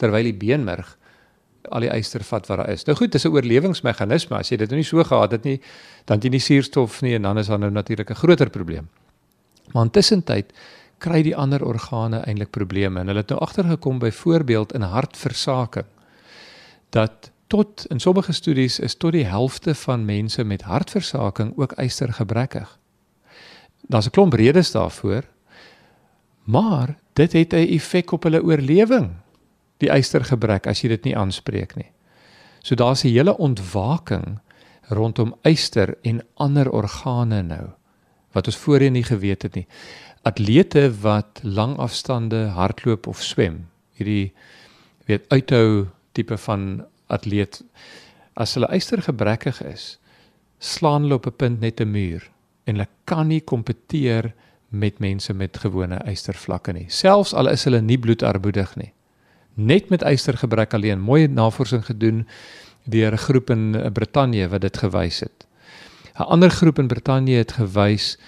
terwyl 0.00 0.28
die 0.28 0.36
beenmerg 0.36 0.96
al 1.70 1.84
die 1.84 1.92
yster 1.92 2.24
vat 2.26 2.48
wat 2.50 2.58
daar 2.58 2.72
is. 2.72 2.84
Nou 2.86 2.96
goed, 2.98 3.12
dis 3.12 3.24
'n 3.24 3.32
oorlewingsmeganisme. 3.32 4.36
As 4.36 4.50
jy 4.50 4.56
dit 4.56 4.68
nou 4.68 4.76
nie 4.76 4.84
so 4.84 5.04
gehad 5.04 5.32
het 5.32 5.44
nie, 5.44 5.60
dan 6.06 6.16
het 6.16 6.24
jy 6.24 6.30
nie 6.30 6.40
suurstof 6.40 7.02
nie 7.02 7.14
en 7.14 7.22
dan 7.22 7.38
is 7.38 7.46
daar 7.46 7.58
nou 7.58 7.70
natuurlik 7.70 8.10
'n 8.10 8.14
groter 8.14 8.50
probleem. 8.50 8.88
Maar 9.72 9.84
intussen 9.84 10.24
tyd 10.24 10.52
kry 11.02 11.22
die 11.26 11.36
ander 11.36 11.64
organe 11.66 12.22
eintlik 12.26 12.52
probleme 12.54 13.00
en 13.00 13.10
hulle 13.10 13.24
het 13.24 13.32
nou 13.34 13.40
agtergekom 13.42 13.98
byvoorbeeld 14.02 14.74
in 14.78 14.86
hartversaking 14.86 15.88
dat 16.94 17.30
tot 17.52 17.86
in 17.92 18.00
sommige 18.00 18.32
studies 18.32 18.78
is 18.78 18.94
tot 18.96 19.12
die 19.12 19.26
helfte 19.28 19.74
van 19.74 20.04
mense 20.04 20.44
met 20.44 20.62
hartversaking 20.62 21.52
ook 21.56 21.74
ystergebrekkig. 21.80 22.78
Daar's 23.88 24.06
'n 24.06 24.10
klomp 24.10 24.32
redes 24.32 24.70
daarvoor. 24.70 25.22
Maar 26.44 26.96
dit 27.12 27.32
het 27.32 27.52
'n 27.52 27.68
effek 27.76 28.12
op 28.12 28.22
hulle 28.22 28.42
oorlewing 28.42 29.10
die 29.76 29.90
ystergebrek 29.90 30.66
as 30.66 30.80
jy 30.80 30.88
dit 30.88 31.04
nie 31.04 31.16
aanspreek 31.16 31.76
nie. 31.76 31.90
So 32.62 32.74
daar's 32.74 33.04
'n 33.04 33.08
hele 33.08 33.36
ontwaking 33.36 34.38
rondom 34.88 35.34
yster 35.42 35.98
en 36.02 36.24
ander 36.34 36.70
organe 36.70 37.42
nou 37.42 37.68
wat 38.32 38.46
ons 38.46 38.58
voorheen 38.64 38.96
nie 38.96 39.04
geweet 39.06 39.42
het 39.42 39.54
nie. 39.58 39.66
Atlete 40.28 40.86
wat 41.02 41.40
lang 41.42 41.76
afstande 41.82 42.46
hardloop 42.56 43.06
of 43.06 43.22
swem, 43.22 43.66
hierdie 43.98 44.32
weet 45.06 45.26
uithou 45.32 45.88
tipe 46.12 46.36
van 46.46 46.84
atleet 47.06 47.62
as 48.34 48.54
hulle 48.54 48.70
ystergebrekkig 48.72 49.60
is, 49.66 49.98
slaan 50.58 51.02
hulle 51.02 51.18
op 51.20 51.26
'n 51.26 51.36
punt 51.36 51.60
net 51.60 51.80
'n 51.80 51.90
muur 51.90 52.30
en 52.66 52.74
hulle 52.74 52.88
kan 53.04 53.28
nie 53.28 53.40
kompeteer 53.40 54.32
met 54.68 54.98
mense 54.98 55.34
met 55.34 55.56
gewone 55.56 56.00
ystervlakke 56.06 56.72
nie, 56.72 56.86
selfs 56.88 57.34
al 57.34 57.48
is 57.48 57.64
hulle 57.64 57.80
nie 57.80 57.98
bloedarmoedig 57.98 58.76
nie 58.76 58.92
net 59.54 59.88
met 59.88 60.02
ystergebrek 60.02 60.74
alleen. 60.74 61.00
Mooi 61.00 61.26
navorsing 61.28 61.84
gedoen 61.84 62.26
deur 62.84 63.12
'n 63.12 63.18
groep 63.18 63.50
in 63.50 63.92
Brittanje 63.92 64.48
wat 64.48 64.60
dit 64.60 64.76
gewys 64.76 65.20
het. 65.20 65.46
'n 66.18 66.22
Ander 66.22 66.50
groep 66.50 66.78
in 66.78 66.88
Brittanje 66.88 67.36
het 67.36 67.52
gewys 67.52 68.18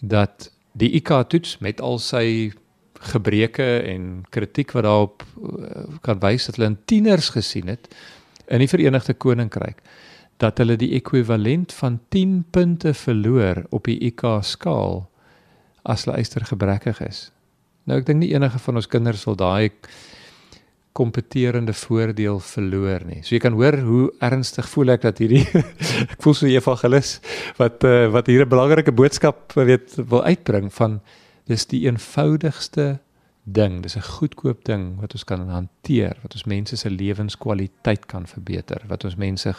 dat 0.00 0.52
die 0.72 0.90
IQ 1.00 1.28
toets 1.28 1.58
met 1.58 1.80
al 1.80 1.98
sy 1.98 2.52
gebreke 3.00 3.78
en 3.78 4.24
kritiek 4.30 4.72
wat 4.72 4.84
daarop 4.84 5.22
eh, 5.22 5.84
kan 6.00 6.18
wys 6.20 6.46
dat 6.46 6.56
hulle 6.56 6.72
in 6.72 6.78
tieners 6.84 7.28
gesien 7.28 7.68
het 7.68 7.88
in 8.46 8.58
die 8.58 8.68
Verenigde 8.68 9.14
Koninkryk 9.14 9.82
dat 10.36 10.58
hulle 10.58 10.76
die 10.76 10.92
ekwivalent 10.96 11.72
van 11.72 12.00
10 12.08 12.44
punte 12.50 12.94
verloor 12.94 13.64
op 13.70 13.84
die 13.88 13.98
IQ 14.10 14.42
skaal 14.44 15.06
as 15.82 16.04
hulle 16.04 16.18
ystergebrekkig 16.20 17.00
is. 17.00 17.30
Nou 17.86 18.00
ek 18.00 18.08
dink 18.08 18.20
nie 18.20 18.34
enige 18.34 18.58
van 18.58 18.80
ons 18.80 18.88
kinders 18.90 19.24
wil 19.24 19.38
daai 19.38 19.70
kompeterende 20.96 21.74
voordeel 21.76 22.40
verloor 22.40 23.04
nie. 23.04 23.20
So 23.22 23.36
jy 23.36 23.42
kan 23.44 23.56
hoor 23.58 23.76
hoe 23.84 24.04
ernstig 24.24 24.68
voel 24.72 24.94
ek 24.96 25.04
dat 25.04 25.20
hierdie 25.22 25.44
ek 26.12 26.18
voel 26.24 26.36
so 26.38 26.48
evangelis 26.48 27.18
wat 27.60 27.84
uh, 27.84 28.06
wat 28.14 28.30
hier 28.32 28.46
'n 28.46 28.52
belangrike 28.52 28.94
boodskap 28.96 29.52
weet 29.56 29.98
wil 30.00 30.24
uitbring 30.24 30.72
van 30.72 31.00
dis 31.46 31.66
die 31.70 31.84
eenvoudigste 31.86 32.96
ding, 33.46 33.82
dis 33.82 33.96
'n 33.96 34.02
goedkoop 34.02 34.64
ding 34.64 35.00
wat 35.00 35.12
ons 35.12 35.24
kan 35.24 35.48
hanteer, 35.48 36.16
wat 36.22 36.34
ons 36.34 36.44
mense 36.44 36.76
se 36.76 36.90
lewenskwaliteit 36.90 38.06
kan 38.06 38.26
verbeter, 38.26 38.82
wat 38.88 39.04
ons 39.04 39.16
mense 39.16 39.54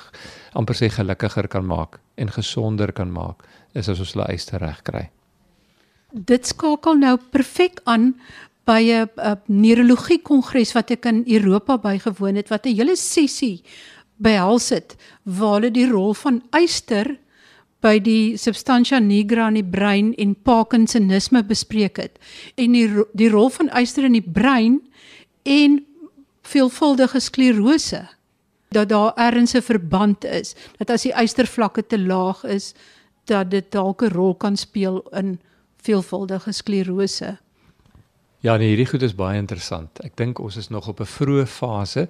amper 0.54 0.76
sê 0.76 0.90
gelukkiger 0.90 1.48
kan 1.48 1.66
maak 1.66 2.00
en 2.16 2.32
gesonder 2.32 2.92
kan 2.92 3.12
maak, 3.12 3.44
is 3.74 3.88
as 3.90 4.00
ons 4.00 4.14
hulle 4.14 4.28
eis 4.28 4.52
reg 4.52 4.82
kry. 4.84 5.10
Dit 6.12 6.48
skakel 6.48 6.96
nou 6.96 7.18
perfek 7.32 7.80
aan 7.84 8.16
by 8.68 8.82
'n 8.92 9.40
neurologie 9.48 10.22
kongres 10.22 10.74
wat 10.76 10.92
ek 10.92 11.06
in 11.06 11.24
Europa 11.26 11.78
bygewoon 11.78 12.36
het 12.36 12.50
wat 12.50 12.66
'n 12.66 12.76
hele 12.76 12.96
sessie 12.96 13.64
behels 14.18 14.70
het 14.70 14.96
waar 15.24 15.60
hulle 15.60 15.72
die 15.72 15.90
rol 15.90 16.14
van 16.14 16.42
yster 16.52 17.18
by 17.82 18.00
die 18.00 18.38
substantia 18.38 19.00
nigra 19.00 19.48
in 19.48 19.54
die 19.54 19.70
brein 19.72 20.14
en 20.18 20.36
parkinsonisme 20.36 21.44
bespreek 21.44 21.98
het 21.98 22.20
en 22.56 22.72
die 22.72 22.90
die 23.14 23.30
rol 23.30 23.50
van 23.50 23.70
yster 23.70 24.04
in 24.04 24.18
die 24.18 24.30
brein 24.34 24.82
en 25.44 25.86
veelvuldige 26.42 27.20
sklerose 27.20 28.08
dat 28.70 28.90
daar 28.90 29.14
ergens 29.16 29.54
'n 29.54 29.62
verband 29.62 30.26
is 30.26 30.56
dat 30.78 30.90
as 30.90 31.02
die 31.02 31.14
ystervlakke 31.14 31.88
te 31.88 32.00
laag 32.00 32.44
is 32.44 32.74
dat 33.26 33.52
dit 33.52 33.72
dalk 33.72 34.02
'n 34.02 34.14
rol 34.14 34.36
kan 34.36 34.58
speel 34.58 35.04
in 35.12 35.40
veelvuldige 35.82 36.52
sklerose. 36.52 37.38
Ja, 38.46 38.54
nee, 38.58 38.68
hierdie 38.70 38.86
goed 38.86 39.02
is 39.02 39.16
baie 39.18 39.40
interessant. 39.42 39.98
Ek 40.06 40.14
dink 40.20 40.38
ons 40.38 40.60
is 40.62 40.68
nog 40.70 40.86
op 40.92 41.00
'n 41.02 41.10
vroeë 41.10 41.48
fase. 41.50 42.08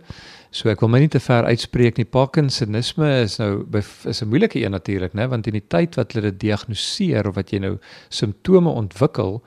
So 0.52 0.70
ek 0.70 0.82
wil 0.82 0.90
my 0.90 1.00
nie 1.00 1.08
te 1.08 1.20
ver 1.20 1.46
uitspreek 1.46 1.98
nie. 1.98 2.06
Parkinsonisme 2.06 3.22
is 3.22 3.38
nou 3.40 3.66
is 4.04 4.22
'n 4.22 4.28
moeilike 4.28 4.60
een 4.60 4.72
natuurlik, 4.72 5.14
né, 5.14 5.28
want 5.28 5.48
in 5.48 5.54
die 5.54 5.68
tyd 5.68 5.96
wat 5.96 6.12
hulle 6.12 6.32
dit 6.32 6.40
diagnoseer 6.40 7.28
of 7.28 7.36
wat 7.36 7.52
jy 7.52 7.60
nou 7.60 7.80
simptome 8.10 8.70
ontwikkel, 8.70 9.42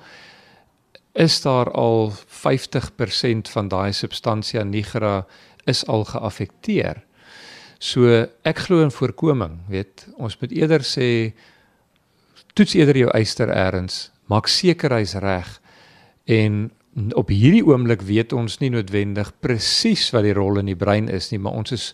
is 1.15 1.43
daar 1.43 1.71
al 1.71 2.13
50% 2.27 3.49
van 3.49 3.69
daai 3.69 3.93
substantia 3.93 4.65
nigra 4.65 5.27
is 5.67 5.87
al 5.87 6.05
geaffekteer. 6.05 7.03
So 7.79 8.27
ek 8.43 8.59
glo 8.59 8.83
in 8.83 8.91
voorkoming, 8.91 9.59
weet, 9.69 10.07
ons 10.17 10.39
moet 10.41 10.53
eerder 10.53 10.81
sê 10.81 11.35
toets 12.55 12.75
eerder 12.75 12.97
jou 12.97 13.11
eyster 13.11 13.49
eers, 13.49 14.11
maak 14.27 14.47
seker 14.47 14.91
hy's 14.91 15.15
reg 15.15 15.60
En 16.31 16.71
op 17.19 17.31
hierdie 17.31 17.65
oomblik 17.67 18.03
weet 18.07 18.33
ons 18.37 18.59
nie 18.63 18.71
noodwendig 18.71 19.33
presies 19.43 20.09
wat 20.15 20.27
die 20.27 20.35
rol 20.37 20.61
in 20.63 20.71
die 20.71 20.79
brein 20.79 21.09
is 21.11 21.31
nie, 21.33 21.41
maar 21.43 21.59
ons 21.59 21.75
is 21.75 21.91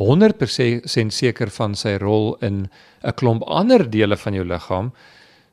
100% 0.00 1.14
seker 1.14 1.50
van 1.54 1.74
sy 1.74 1.96
rol 2.02 2.34
in 2.44 2.68
'n 3.02 3.14
klomp 3.16 3.42
ander 3.46 3.90
dele 3.90 4.16
van 4.16 4.34
jou 4.34 4.44
liggaam. 4.44 4.92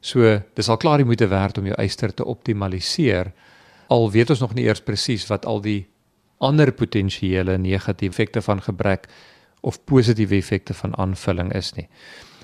So 0.01 0.41
dis 0.55 0.69
al 0.69 0.77
klaar 0.77 0.97
die 0.97 1.05
moeite 1.05 1.27
werd 1.27 1.57
om 1.57 1.65
jou 1.65 1.75
eyster 1.77 2.13
te 2.13 2.25
optimaliseer. 2.25 3.31
Al 3.89 4.11
weet 4.11 4.29
ons 4.29 4.39
nog 4.39 4.53
nie 4.53 4.65
eers 4.65 4.81
presies 4.81 5.27
wat 5.27 5.45
al 5.45 5.61
die 5.61 5.85
ander 6.39 6.71
potensiële 6.71 7.57
negatiewe 7.57 8.11
effekte 8.11 8.41
van 8.41 8.61
gebrek 8.61 9.07
of 9.61 9.79
positiewe 9.85 10.35
effekte 10.35 10.73
van 10.73 10.97
aanvulling 10.97 11.53
is 11.53 11.73
nie. 11.75 11.87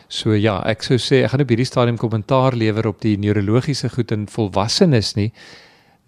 So 0.07 0.33
ja, 0.33 0.61
ek 0.65 0.83
sou 0.83 0.97
sê 0.97 1.23
ek 1.23 1.31
gaan 1.31 1.41
op 1.41 1.49
hierdie 1.49 1.65
stadium 1.65 1.97
kommentaar 1.97 2.55
lewer 2.55 2.87
op 2.87 3.01
die 3.01 3.17
neurologiese 3.17 3.89
goed 3.89 4.11
in 4.11 4.27
volwassenes 4.27 5.15
nie 5.15 5.31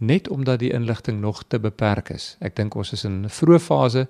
net 0.01 0.29
omdat 0.29 0.60
die 0.60 0.74
inligting 0.74 1.20
nog 1.22 1.43
te 1.48 1.60
beperk 1.60 2.10
is. 2.10 2.36
Ek 2.41 2.55
dink 2.58 2.75
ons 2.75 2.91
is 2.91 3.05
in 3.05 3.24
'n 3.25 3.29
vroeë 3.29 3.60
fase, 3.60 4.08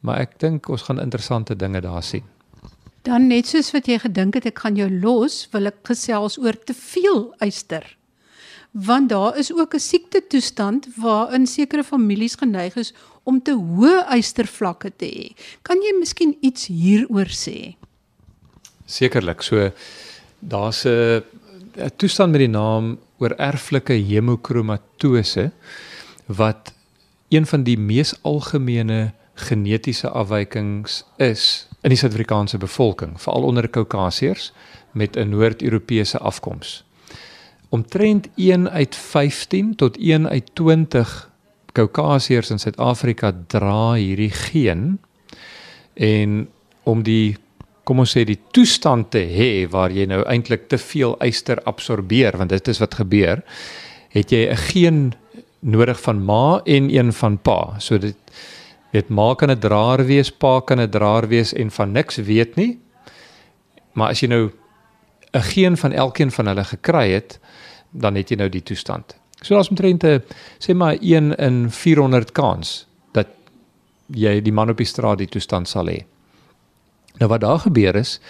maar 0.00 0.20
ek 0.20 0.38
dink 0.38 0.68
ons 0.68 0.82
gaan 0.82 1.00
interessante 1.00 1.56
dinge 1.56 1.80
daar 1.80 2.02
sien. 2.02 2.24
Dan 3.02 3.26
net 3.26 3.46
soos 3.46 3.72
wat 3.72 3.86
jy 3.86 3.98
gedink 3.98 4.34
het 4.34 4.46
ek 4.46 4.58
gaan 4.58 4.76
jou 4.76 4.90
los, 4.90 5.48
wil 5.52 5.66
ek 5.66 5.80
gesels 5.82 6.38
oor 6.38 6.52
te 6.52 6.74
veel 6.74 7.34
yster. 7.40 7.96
Want 8.72 9.08
daar 9.08 9.38
is 9.38 9.52
ook 9.52 9.74
'n 9.74 9.80
siekte 9.80 10.22
toestand 10.28 10.86
waarin 10.96 11.46
sekere 11.46 11.84
families 11.84 12.34
geneig 12.34 12.76
is 12.76 12.94
om 13.22 13.42
te 13.42 13.52
hoë 13.52 14.06
ystervlakke 14.16 14.92
te 14.96 15.06
hê. 15.06 15.36
Kan 15.62 15.76
jy 15.82 15.98
miskien 15.98 16.36
iets 16.40 16.66
hieroor 16.66 17.28
sê? 17.28 17.74
Sekerlik. 18.86 19.42
So 19.42 19.70
daar's 20.38 20.84
'n 20.84 21.22
toestand 21.96 22.32
met 22.32 22.40
die 22.40 22.48
naam 22.48 22.98
oor 23.22 23.34
erflike 23.38 23.94
hemokromatose 23.94 25.50
wat 26.26 26.72
een 27.32 27.46
van 27.46 27.62
die 27.64 27.78
mees 27.78 28.14
algemene 28.28 29.12
genetiese 29.34 30.10
afwykings 30.10 31.02
is 31.16 31.68
in 31.82 31.90
die 31.90 31.98
Suid-Afrikaanse 31.98 32.58
bevolking, 32.62 33.16
veral 33.20 33.46
onder 33.48 33.68
Kaukasiërs 33.68 34.52
met 34.92 35.16
'n 35.16 35.28
Noord-Europese 35.28 36.18
afkoms. 36.18 36.84
Omtrent 37.68 38.28
1 38.36 38.70
uit 38.70 38.96
15 38.96 39.74
tot 39.74 39.96
1 39.96 40.28
uit 40.28 40.50
20 40.54 41.30
Kaukasiërs 41.72 42.50
in 42.50 42.58
Suid-Afrika 42.58 43.32
dra 43.46 43.92
hierdie 43.92 44.30
geen 44.30 45.00
en 45.94 46.48
om 46.82 47.02
die 47.02 47.36
kom 47.84 47.98
ons 47.98 48.12
sê 48.14 48.24
die 48.24 48.38
toestand 48.54 49.10
te 49.10 49.24
hê 49.26 49.66
waar 49.70 49.90
jy 49.90 50.06
nou 50.06 50.22
eintlik 50.30 50.68
te 50.70 50.78
veel 50.78 51.16
yster 51.26 51.60
absorbeer 51.66 52.38
want 52.38 52.50
dit 52.50 52.68
is 52.68 52.80
wat 52.82 52.94
gebeur 52.94 53.42
het 54.12 54.32
jy 54.32 54.48
'n 54.50 54.56
geen 54.56 55.14
nodig 55.60 56.00
van 56.00 56.24
ma 56.24 56.60
en 56.64 56.90
een 56.90 57.12
van 57.12 57.38
pa. 57.38 57.78
So 57.78 57.98
dit 57.98 58.16
weet 58.92 59.08
ma 59.08 59.34
kan 59.34 59.50
'n 59.50 59.58
draer 59.58 60.04
wees 60.06 60.30
pa 60.30 60.60
kan 60.60 60.80
'n 60.80 60.90
draer 60.90 61.28
wees 61.28 61.52
en 61.52 61.70
van 61.70 61.92
niks 61.92 62.16
weet 62.16 62.56
nie. 62.56 62.78
Maar 63.92 64.10
as 64.10 64.20
jy 64.20 64.28
nou 64.28 64.50
'n 65.34 65.42
geen 65.42 65.76
van 65.76 65.92
elkeen 65.92 66.30
van 66.30 66.46
hulle 66.46 66.64
gekry 66.64 67.10
het 67.12 67.38
dan 67.90 68.14
het 68.14 68.28
jy 68.30 68.36
nou 68.36 68.48
die 68.48 68.62
toestand. 68.62 69.16
So 69.42 69.56
as 69.56 69.68
omtrent 69.68 70.04
sê 70.58 70.74
maar 70.74 70.96
1 71.00 71.36
in 71.36 71.70
400 71.70 72.32
kans 72.32 72.86
dat 73.12 73.28
jy 74.06 74.40
die 74.40 74.52
man 74.52 74.70
op 74.70 74.76
die 74.76 74.86
straat 74.86 75.18
die 75.18 75.28
toestand 75.28 75.68
sal 75.68 75.86
hê 75.86 76.04
Nou 77.20 77.28
wat 77.30 77.40
daar 77.40 77.58
gebeur 77.58 77.96
is, 77.96 78.20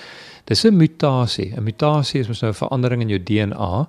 dis 0.44 0.64
'n 0.64 0.76
mutasie. 0.76 1.54
'n 1.56 1.62
Mutasie 1.62 2.20
is 2.20 2.28
mos 2.28 2.40
nou 2.40 2.52
'n 2.52 2.62
verandering 2.64 3.02
in 3.02 3.08
jou 3.08 3.22
DNA 3.22 3.88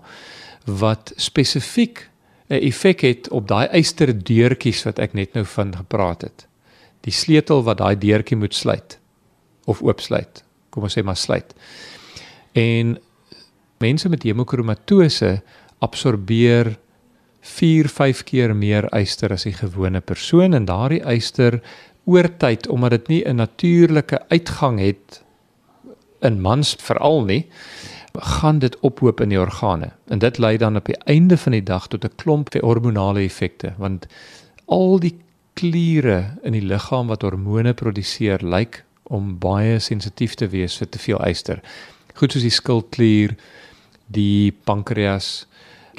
wat 0.65 1.13
spesifiek 1.15 2.09
'n 2.49 2.61
effek 2.61 3.01
het 3.01 3.29
op 3.29 3.47
daai 3.47 3.67
eisterdeurtjies 3.67 4.83
wat 4.83 4.99
ek 4.99 5.13
net 5.13 5.33
nou 5.33 5.45
van 5.45 5.75
gepraat 5.75 6.21
het. 6.21 6.47
Die 7.01 7.13
sleutel 7.13 7.63
wat 7.63 7.77
daai 7.77 7.97
deurtjie 7.97 8.37
moet 8.37 8.55
sluit 8.55 8.99
of 9.65 9.81
oopsluit. 9.81 10.43
Kom 10.69 10.83
ons 10.83 10.97
sê 10.97 11.03
maar 11.03 11.17
sluit. 11.17 11.53
En 12.51 12.99
mense 13.77 14.09
met 14.09 14.23
hemokromatose 14.23 15.41
absorbeer 15.79 16.77
4-5 17.43 18.23
keer 18.23 18.55
meer 18.55 18.87
yster 18.95 19.33
as 19.35 19.43
die 19.43 19.53
gewone 19.53 20.01
persoon 20.01 20.53
en 20.53 20.65
daardie 20.65 21.01
yster 21.15 21.59
oor 22.05 22.29
tyd 22.37 22.67
omdat 22.67 22.89
dit 22.89 23.07
nie 23.07 23.23
'n 23.25 23.35
natuurlike 23.35 24.21
uitgang 24.29 24.79
het 24.79 25.23
in 26.21 26.41
mans 26.41 26.75
veral 26.79 27.23
nie 27.23 27.47
gaan 28.13 28.59
dit 28.59 28.79
ophoop 28.79 29.21
in 29.21 29.29
die 29.29 29.39
organe 29.39 29.91
en 30.07 30.19
dit 30.19 30.37
lei 30.37 30.57
dan 30.57 30.75
op 30.75 30.85
die 30.85 30.97
einde 31.05 31.37
van 31.37 31.51
die 31.51 31.63
dag 31.63 31.87
tot 31.87 32.05
'n 32.05 32.15
klomp 32.15 32.53
hormonale 32.53 33.19
effekte 33.19 33.73
want 33.77 34.07
al 34.65 34.99
die 34.99 35.17
kliere 35.53 36.37
in 36.43 36.53
die 36.53 36.65
liggaam 36.65 37.07
wat 37.07 37.21
hormone 37.21 37.73
produseer 37.73 38.41
lyk 38.41 38.83
om 39.13 39.37
baie 39.39 39.79
sensitief 39.83 40.35
te 40.39 40.47
wees 40.47 40.77
vir 40.79 40.89
te 40.89 41.01
veel 41.01 41.21
yster. 41.27 41.61
Goed 42.17 42.33
soos 42.33 42.45
die 42.45 42.53
skildklier, 42.53 43.35
die 44.13 44.53
pankreas. 44.65 45.45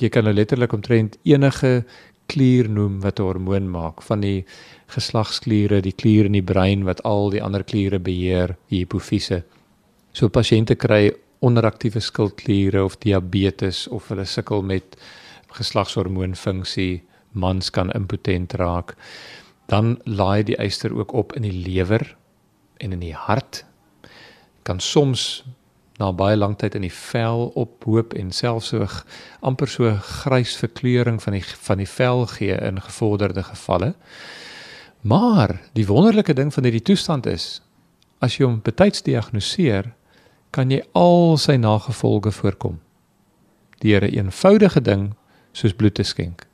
Jy 0.00 0.10
kan 0.10 0.26
nou 0.26 0.34
letterlik 0.34 0.74
omtrent 0.74 1.18
enige 1.22 1.84
klier 2.30 2.68
noem 2.68 3.00
wat 3.04 3.20
'n 3.20 3.28
hormoon 3.28 3.70
maak 3.70 4.02
van 4.02 4.20
die 4.20 4.44
geslagskliere, 4.94 5.80
die 5.82 5.92
klier 5.92 6.28
in 6.28 6.36
die 6.36 6.44
brein 6.44 6.84
wat 6.88 7.02
al 7.04 7.30
die 7.34 7.42
ander 7.42 7.64
kliere 7.66 7.98
beheer, 7.98 8.56
die 8.70 8.84
hipofise. 8.84 9.42
So 10.14 10.30
pasiënte 10.30 10.76
kry 10.78 11.12
onderaktiewe 11.44 12.00
skildkliere 12.00 12.84
of 12.84 12.98
diabetes 13.02 13.84
of 13.92 14.08
hulle 14.12 14.24
sukkel 14.28 14.62
met 14.64 14.96
geslagshormoonfunksie, 15.54 17.02
mans 17.32 17.70
kan 17.74 17.92
impotent 17.94 18.54
raak. 18.60 18.94
Dan 19.70 19.98
laai 20.04 20.44
die 20.46 20.58
eister 20.60 20.94
ook 20.94 21.12
op 21.12 21.34
in 21.36 21.46
die 21.46 21.54
lewer 21.66 22.16
en 22.78 22.92
in 22.92 23.02
die 23.02 23.14
hart. 23.14 23.64
Kan 24.62 24.80
soms 24.80 25.44
na 25.98 26.10
baie 26.12 26.36
lank 26.36 26.58
tyd 26.58 26.74
in 26.74 26.86
die 26.86 26.94
vel 26.94 27.50
ophoop 27.60 28.14
en 28.18 28.32
selfs 28.34 28.72
so 28.72 28.86
amper 29.46 29.70
so 29.70 29.92
grys 30.24 30.56
verkleuring 30.58 31.20
van 31.22 31.36
die 31.36 31.44
van 31.68 31.82
die 31.82 31.90
vel 31.90 32.24
gee 32.34 32.56
in 32.56 32.80
gevorderde 32.82 33.44
gevalle. 33.46 33.92
Maar 35.04 35.60
die 35.76 35.84
wonderlike 35.86 36.32
ding 36.32 36.48
van 36.54 36.64
hierdie 36.64 36.82
toestand 36.82 37.26
is 37.28 37.60
as 38.24 38.38
jy 38.38 38.46
hom 38.46 38.62
betyds 38.64 39.02
diagnoseer, 39.04 39.90
kan 40.54 40.70
jy 40.72 40.78
al 40.96 41.34
sy 41.36 41.58
nagevolge 41.60 42.30
voorkom. 42.32 42.78
Deur 43.84 44.00
'n 44.00 44.14
eenvoudige 44.16 44.80
ding 44.80 45.12
soos 45.52 45.74
bloed 45.76 45.94
te 45.94 46.02
skenk. 46.02 46.46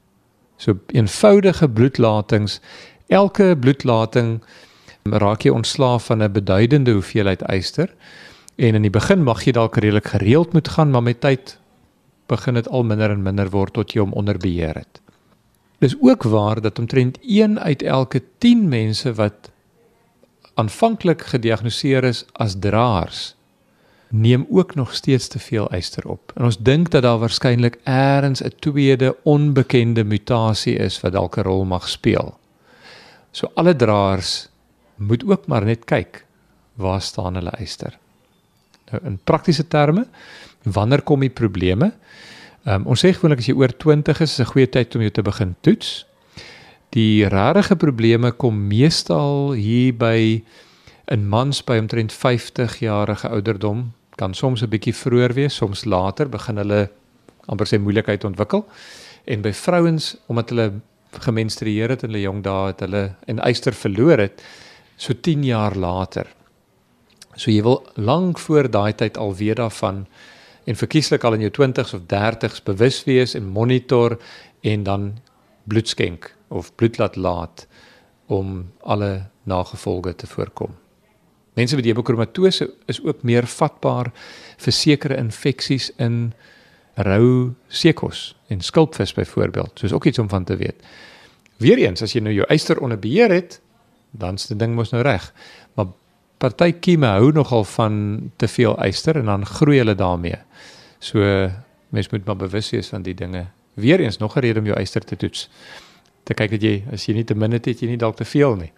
So 0.57 0.81
eenvoudige 0.87 1.69
bloedlatings, 1.69 2.61
elke 3.07 3.57
bloedlating 3.57 4.43
raak 5.05 5.43
jy 5.43 5.51
ontslaaf 5.51 6.05
van 6.11 6.23
'n 6.23 6.33
beduidende 6.33 6.93
hoeveelheid 6.93 7.43
yster 7.43 7.95
en 8.57 8.75
in 8.75 8.83
die 8.83 8.91
begin 8.91 9.23
mag 9.23 9.45
jy 9.45 9.53
dalk 9.53 9.77
redelik 9.77 10.09
gereeld 10.09 10.53
moet 10.53 10.69
gaan, 10.69 10.91
maar 10.91 11.03
met 11.03 11.21
tyd 11.21 11.59
begin 12.27 12.55
dit 12.55 12.69
al 12.69 12.83
minder 12.83 13.11
en 13.11 13.23
minder 13.23 13.51
word 13.51 13.73
tot 13.73 13.93
jy 13.93 14.01
hom 14.01 14.13
onder 14.13 14.39
beheer 14.39 14.75
het. 14.75 15.00
Dis 15.81 15.97
ook 16.01 16.23
waar 16.23 16.61
dat 16.61 16.79
omtrent 16.79 17.19
1 17.25 17.61
uit 17.61 17.83
elke 17.83 18.23
10 18.39 18.69
mense 18.69 19.15
wat 19.15 19.51
aanvanklik 20.55 21.23
gediagnoseer 21.23 22.05
is 22.05 22.25
as 22.33 22.59
draers 22.59 23.35
neem 24.11 24.47
ook 24.51 24.75
nog 24.75 24.95
steeds 24.95 25.29
te 25.29 25.39
veel 25.39 25.75
yster 25.75 26.09
op. 26.09 26.33
En 26.35 26.45
ons 26.45 26.59
dink 26.59 26.91
dat 26.91 27.03
daar 27.03 27.19
waarskynlik 27.19 27.79
eers 27.85 28.43
'n 28.43 28.53
tweede 28.59 29.17
onbekende 29.23 30.05
mutasie 30.05 30.77
is 30.77 31.01
wat 31.01 31.13
dalk 31.13 31.37
'n 31.37 31.43
rol 31.43 31.65
mag 31.65 31.89
speel. 31.89 32.39
So 33.31 33.51
alle 33.55 33.77
draers 33.77 34.49
moet 34.95 35.25
ook 35.25 35.47
maar 35.47 35.65
net 35.65 35.85
kyk 35.85 36.27
waar 36.75 37.01
staan 37.01 37.35
hulle 37.35 37.53
yster. 37.61 37.99
Nou 38.91 39.05
in 39.05 39.21
praktiese 39.25 39.69
terme, 39.69 40.07
wanneer 40.63 41.03
kom 41.03 41.21
die 41.21 41.31
probleme? 41.31 41.93
Um, 42.69 42.85
ons 42.93 43.01
sê 43.01 43.15
gewoonlik 43.17 43.41
as 43.41 43.49
jy 43.49 43.55
oor 43.57 43.73
20 43.73 44.21
is, 44.21 44.33
is 44.37 44.41
'n 44.41 44.53
goeie 44.53 44.69
tyd 44.69 44.95
om 44.95 45.01
jou 45.01 45.11
te 45.11 45.23
begin 45.23 45.57
toets. 45.63 46.05
Die 46.93 47.25
rarige 47.25 47.77
probleme 47.77 48.33
kom 48.33 48.69
meestal 48.69 49.53
hier 49.53 49.95
by 49.95 50.43
in 51.09 51.29
mans 51.29 51.63
by 51.65 51.79
omtrent 51.79 52.13
50 52.13 52.79
jarige 52.81 53.29
ouderdom, 53.29 53.93
kan 54.17 54.35
soms 54.35 54.63
'n 54.63 54.69
bietjie 54.69 54.93
vroeër 54.93 55.35
wees, 55.35 55.55
soms 55.55 55.85
later 55.85 56.29
begin 56.29 56.57
hulle 56.57 56.91
amper 57.49 57.67
sê 57.67 57.79
moeilikheid 57.79 58.25
ontwikkel. 58.25 58.67
En 59.27 59.43
by 59.43 59.53
vrouens 59.53 60.17
omdat 60.29 60.51
hulle 60.51 60.81
gemenstrueer 61.13 61.89
het 61.89 62.03
in 62.03 62.11
hulle 62.11 62.23
jong 62.23 62.43
dae 62.43 62.67
het 62.67 62.81
hulle 62.81 63.15
en 63.27 63.39
eister 63.39 63.73
verloor 63.73 64.19
het 64.19 64.43
so 64.97 65.15
10 65.15 65.45
jaar 65.45 65.75
later. 65.75 66.27
So 67.37 67.51
jy 67.51 67.63
wil 67.63 67.87
lank 67.97 68.39
voor 68.39 68.71
daai 68.71 68.93
tyd 68.93 69.17
al 69.17 69.35
weet 69.35 69.57
daarvan 69.57 70.07
en 70.65 70.77
verkieslik 70.77 71.25
al 71.25 71.39
in 71.39 71.47
jou 71.49 71.53
20s 71.59 71.95
of 71.97 72.07
30s 72.11 72.63
bewus 72.65 73.05
wees 73.05 73.35
en 73.35 73.47
monitor 73.47 74.19
en 74.61 74.83
dan 74.83 75.19
bloed 75.65 75.89
skenk 75.89 76.35
of 76.49 76.75
bloed 76.75 76.99
laat 76.99 77.17
laat 77.17 77.67
om 78.27 78.71
alle 78.81 79.27
nagevolge 79.43 80.15
te 80.15 80.27
voorkom. 80.27 80.77
Mense 81.59 81.77
met 81.77 81.85
hemokromatose 81.85 82.71
is 82.87 83.03
ook 83.03 83.23
meer 83.27 83.47
vatbaar 83.47 84.13
vir 84.61 84.73
sekere 84.73 85.17
infeksies 85.19 85.91
in 85.99 86.33
rou 86.95 87.55
seekos 87.69 88.31
en 88.49 88.61
skulpvis 88.61 89.15
byvoorbeeld. 89.15 89.79
Soos 89.79 89.93
ook 89.93 90.07
iets 90.07 90.19
om 90.19 90.29
van 90.29 90.45
te 90.45 90.57
weet. 90.57 90.83
Weereens 91.61 92.03
as 92.03 92.15
jy 92.15 92.23
nou 92.25 92.35
jou 92.35 92.47
yster 92.53 92.81
onder 92.81 92.99
beheer 92.99 93.33
het, 93.35 93.59
dan's 94.11 94.49
die 94.51 94.57
ding 94.59 94.75
mos 94.75 94.93
nou 94.95 95.03
reg. 95.03 95.27
Maar 95.75 95.93
party 96.41 96.73
kieme 96.81 97.07
hou 97.07 97.33
nogal 97.37 97.65
van 97.77 97.95
te 98.41 98.49
veel 98.49 98.77
yster 98.87 99.21
en 99.21 99.29
dan 99.29 99.47
groei 99.47 99.79
hulle 99.83 99.95
daarmee. 99.95 100.39
So 100.99 101.21
mens 101.91 102.09
moet 102.11 102.25
maar 102.25 102.37
bewus 102.37 102.71
wees 102.71 102.89
van 102.89 103.03
die 103.03 103.15
dinge. 103.15 103.47
Weereens 103.75 104.19
nog 104.19 104.37
'n 104.37 104.41
rede 104.41 104.61
om 104.61 104.67
jou 104.67 104.81
yster 104.81 105.05
te 105.05 105.17
toets. 105.17 105.49
Te 106.25 106.35
kyk 106.35 106.51
dat 106.51 106.63
jy 106.63 106.85
as 106.93 107.07
jy 107.07 107.15
nie 107.15 107.25
te 107.25 107.35
min 107.35 107.53
het, 107.53 107.65
het 107.65 107.81
jy 107.81 107.89
nie 107.89 107.97
dalk 107.97 108.17
te 108.17 108.25
veel 108.25 108.57
nie. 108.57 108.73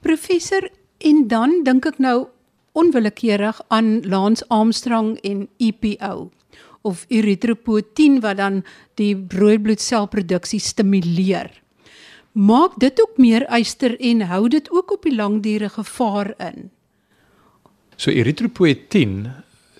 Professor, 0.00 0.70
en 0.98 1.28
dan 1.28 1.62
dink 1.64 1.86
ek 1.86 1.98
nou 1.98 2.26
onwillekeurig 2.72 3.60
aan 3.68 4.00
Lance 4.00 4.44
Armstrong 4.48 5.18
en 5.20 5.48
EPO 5.58 6.30
of 6.82 7.04
erythropoietin 7.08 8.20
wat 8.20 8.36
dan 8.36 8.64
die 8.94 9.14
rooi 9.28 9.58
bloedselproduksie 9.58 10.60
stimuleer. 10.60 11.61
Maak 12.32 12.78
dit 12.80 12.96
ook 12.96 13.18
meer 13.20 13.44
yster 13.52 13.92
en 14.00 14.22
hou 14.30 14.46
dit 14.48 14.70
ook 14.72 14.92
op 14.94 15.02
die 15.04 15.12
langdure 15.12 15.68
gevaar 15.68 16.32
in. 16.40 16.70
So 18.00 18.08
erythropoietin 18.10 19.28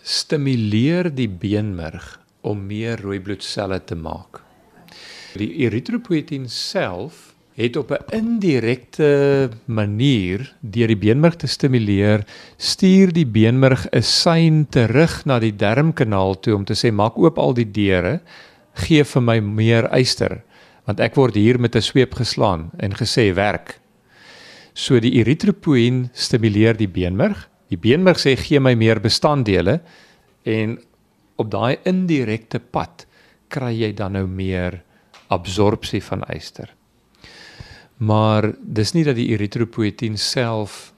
stimuleer 0.05 1.09
die 1.15 1.31
beenmerg 1.31 2.19
om 2.45 2.67
meer 2.69 3.01
rooi 3.01 3.21
bloedselle 3.25 3.81
te 3.81 3.97
maak. 3.97 4.43
Die 5.41 5.49
erythropoietin 5.65 6.45
self 6.53 7.33
het 7.57 7.77
op 7.77 7.91
'n 7.91 8.05
indirekte 8.21 9.51
manier 9.65 10.53
deur 10.61 10.87
die 10.87 10.97
beenmerg 10.97 11.37
te 11.37 11.47
stimuleer, 11.47 12.25
stuur 12.57 13.13
die 13.13 13.27
beenmerg 13.27 13.87
'n 13.93 14.03
sein 14.03 14.67
terug 14.69 15.25
na 15.25 15.39
die 15.39 15.57
darmkanaal 15.57 16.41
toe 16.41 16.55
om 16.55 16.65
te 16.65 16.75
sê 16.75 16.93
maak 16.93 17.17
oop 17.17 17.39
al 17.39 17.55
die 17.55 17.71
deure, 17.71 18.21
gee 18.75 19.05
vir 19.05 19.23
my 19.23 19.41
meer 19.41 19.89
yster 19.97 20.43
want 20.87 21.01
ek 21.01 21.15
word 21.17 21.35
hier 21.35 21.59
met 21.59 21.77
'n 21.77 21.83
sweep 21.83 22.15
geslaan 22.15 22.71
en 22.79 22.93
gesê 22.93 23.35
werk. 23.35 23.81
So 24.75 25.01
die 25.01 25.13
erythropoietin 25.21 26.11
stimuleer 26.13 26.77
die 26.77 26.89
beenmerg. 26.89 27.49
Die 27.69 27.77
beenmerg 27.77 28.19
sê 28.19 28.37
gee 28.37 28.61
my 28.61 28.75
meer 28.75 29.01
bestanddele 29.01 29.81
en 30.45 30.79
op 31.37 31.51
daai 31.51 31.79
indirekte 31.85 32.59
pad 32.59 33.07
kry 33.49 33.73
jy 33.73 33.93
dan 33.93 34.13
nou 34.13 34.27
meer 34.27 34.83
absorpsie 35.29 36.03
van 36.03 36.25
yster. 36.29 36.69
Maar 38.03 38.53
dis 38.59 38.95
nie 38.97 39.05
dat 39.05 39.17
die 39.17 39.31
eritropoietin 39.35 40.19
self 40.19 40.93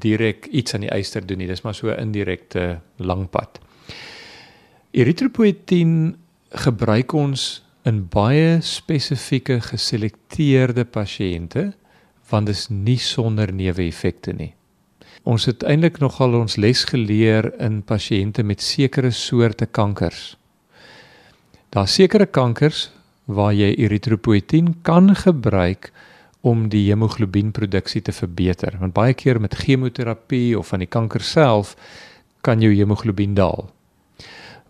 direk 0.00 0.46
iets 0.54 0.74
aan 0.74 0.86
die 0.86 0.92
eister 0.94 1.24
doen 1.26 1.38
nie, 1.42 1.48
dis 1.50 1.64
maar 1.64 1.74
so 1.74 1.90
'n 1.90 2.00
indirekte 2.00 2.80
langpad. 2.96 3.58
Eritropoietin 4.92 6.16
gebruik 6.50 7.12
ons 7.12 7.65
in 7.86 8.02
baie 8.10 8.58
spesifieke 8.66 9.60
geselekteerde 9.62 10.84
pasiënte 10.84 11.70
want 12.30 12.50
dit 12.50 12.58
is 12.58 12.66
nie 12.70 12.98
sonder 12.98 13.52
neeweffekte 13.54 14.32
nie. 14.34 14.50
Ons 15.22 15.46
het 15.46 15.62
eintlik 15.66 16.00
nogal 16.02 16.34
ons 16.34 16.56
les 16.58 16.82
geleer 16.90 17.52
in 17.62 17.80
pasiënte 17.86 18.42
met 18.42 18.62
sekere 18.62 19.12
soorte 19.14 19.66
kankers. 19.66 20.34
Daar 21.70 21.86
sekere 21.86 22.26
kankers 22.26 22.88
waar 23.26 23.54
jy 23.54 23.72
eritropoietin 23.74 24.74
kan 24.86 25.14
gebruik 25.14 25.92
om 26.46 26.68
die 26.70 26.84
hemoglobienproduksie 26.88 28.02
te 28.06 28.14
verbeter. 28.14 28.74
Want 28.78 28.94
baie 28.94 29.14
keer 29.14 29.40
met 29.42 29.54
chemoterapie 29.54 30.58
of 30.58 30.70
van 30.74 30.82
die 30.82 30.90
kanker 30.90 31.22
self 31.22 31.74
kan 32.46 32.62
jou 32.62 32.70
hemoglobien 32.74 33.34
daal. 33.34 33.66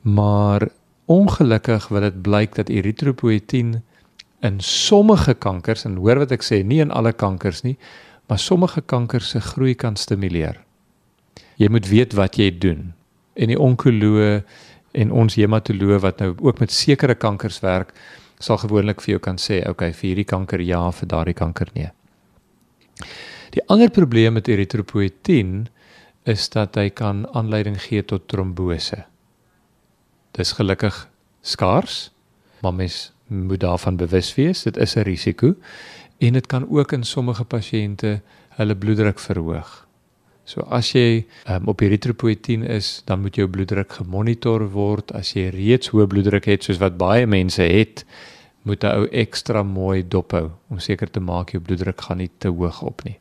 Maar 0.00 0.68
ongelukkig 1.06 1.88
wil 1.88 2.06
dit 2.06 2.22
blyk 2.22 2.54
dat 2.58 2.70
eritropoietin 2.72 3.80
in 4.44 4.60
sommige 4.60 5.34
kankers 5.34 5.84
en 5.86 5.96
hoor 6.02 6.22
wat 6.24 6.34
ek 6.34 6.44
sê, 6.44 6.62
nie 6.66 6.80
in 6.82 6.92
alle 6.94 7.12
kankers 7.12 7.62
nie, 7.66 7.76
maar 8.26 8.38
sommige 8.42 8.82
kankers 8.82 9.30
se 9.34 9.40
groei 9.40 9.74
kan 9.74 9.96
stimuleer. 9.96 10.58
Jy 11.56 11.70
moet 11.72 11.88
weet 11.88 12.16
wat 12.18 12.36
jy 12.36 12.50
doen. 12.58 12.90
En 13.36 13.52
die 13.52 13.58
onkoloog 13.60 14.42
en 14.96 15.12
ons 15.12 15.36
hematoloog 15.36 16.02
wat 16.02 16.20
nou 16.20 16.34
ook 16.40 16.60
met 16.60 16.72
sekere 16.72 17.14
kankers 17.14 17.60
werk, 17.64 17.92
sal 18.40 18.58
gewoonlik 18.60 19.00
vir 19.04 19.16
jou 19.16 19.22
kan 19.22 19.38
sê, 19.40 19.62
okay, 19.68 19.92
vir 19.96 20.10
hierdie 20.10 20.28
kanker 20.28 20.60
ja, 20.64 20.82
vir 20.92 21.08
daardie 21.08 21.36
kanker 21.36 21.70
nee. 21.76 21.88
Die 23.56 23.62
ander 23.72 23.88
probleem 23.92 24.36
met 24.36 24.48
eritropoietin 24.52 25.68
is 26.28 26.48
dat 26.52 26.76
hy 26.76 26.90
kan 26.90 27.24
aanleiding 27.32 27.78
gee 27.80 28.02
tot 28.04 28.26
trombose. 28.28 29.04
Dis 30.36 30.52
gelukkig 30.52 31.08
skaars, 31.40 32.10
maar 32.60 32.74
mens 32.74 33.12
moet 33.26 33.60
daarvan 33.60 33.96
bewus 33.96 34.34
wees, 34.34 34.62
dit 34.62 34.76
is 34.76 34.94
'n 34.96 35.08
risiko 35.08 35.54
en 36.18 36.32
dit 36.32 36.46
kan 36.46 36.68
ook 36.68 36.92
in 36.92 37.04
sommige 37.04 37.44
pasiënte 37.44 38.20
hulle 38.48 38.76
bloeddruk 38.76 39.18
verhoog. 39.18 39.86
So 40.44 40.60
as 40.70 40.92
jy 40.92 41.26
um, 41.50 41.66
op 41.66 41.80
eritropoietin 41.80 42.62
is, 42.62 43.02
dan 43.04 43.20
moet 43.20 43.34
jou 43.34 43.48
bloeddruk 43.48 43.92
gemonitor 43.92 44.70
word. 44.70 45.12
As 45.12 45.32
jy 45.34 45.48
reeds 45.48 45.90
hoë 45.90 46.06
bloeddruk 46.06 46.44
het 46.44 46.62
soos 46.64 46.78
wat 46.78 46.96
baie 46.96 47.26
mense 47.26 47.62
het, 47.62 48.04
moet 48.62 48.82
jy 48.82 48.92
ou 48.94 49.08
ekstra 49.10 49.62
mooi 49.66 50.04
dophou 50.08 50.50
om 50.70 50.78
seker 50.78 51.10
te 51.10 51.20
maak 51.20 51.50
jou 51.50 51.62
bloeddruk 51.62 52.00
gaan 52.00 52.22
nie 52.22 52.30
te 52.38 52.48
hoog 52.48 52.82
op 52.82 53.02
nie. 53.04 53.18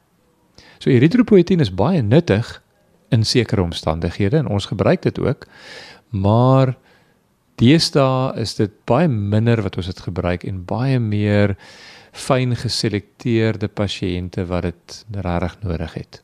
So 0.78 0.90
eritropoietin 0.90 1.60
is 1.66 1.74
baie 1.74 2.02
nuttig 2.02 2.62
in 3.10 3.26
sekere 3.26 3.62
omstandighede 3.62 4.38
en 4.38 4.48
ons 4.48 4.70
gebruik 4.70 5.02
dit 5.02 5.20
ook, 5.20 5.48
maar 6.10 6.76
Deesdae 7.56 8.34
is 8.42 8.58
dit 8.58 8.72
baie 8.84 9.08
minder 9.08 9.62
wat 9.64 9.78
ons 9.80 9.88
dit 9.88 10.00
gebruik 10.04 10.44
en 10.44 10.58
baie 10.68 10.98
meer 11.00 11.54
fyn 12.12 12.52
geselekteerde 12.60 13.70
pasiënte 13.72 14.44
wat 14.50 14.68
dit 14.68 14.96
regtig 15.24 15.56
nodig 15.64 15.94
het. 15.96 16.20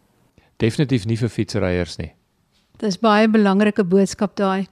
Definitief 0.60 1.08
nie 1.08 1.17
vir 1.20 1.32
fietsryers 1.32 1.96
nie. 2.02 2.12
Dis 2.84 3.00
baie 3.00 3.30
belangrike 3.32 3.86
boodskap 3.88 4.36
daai. 4.36 4.67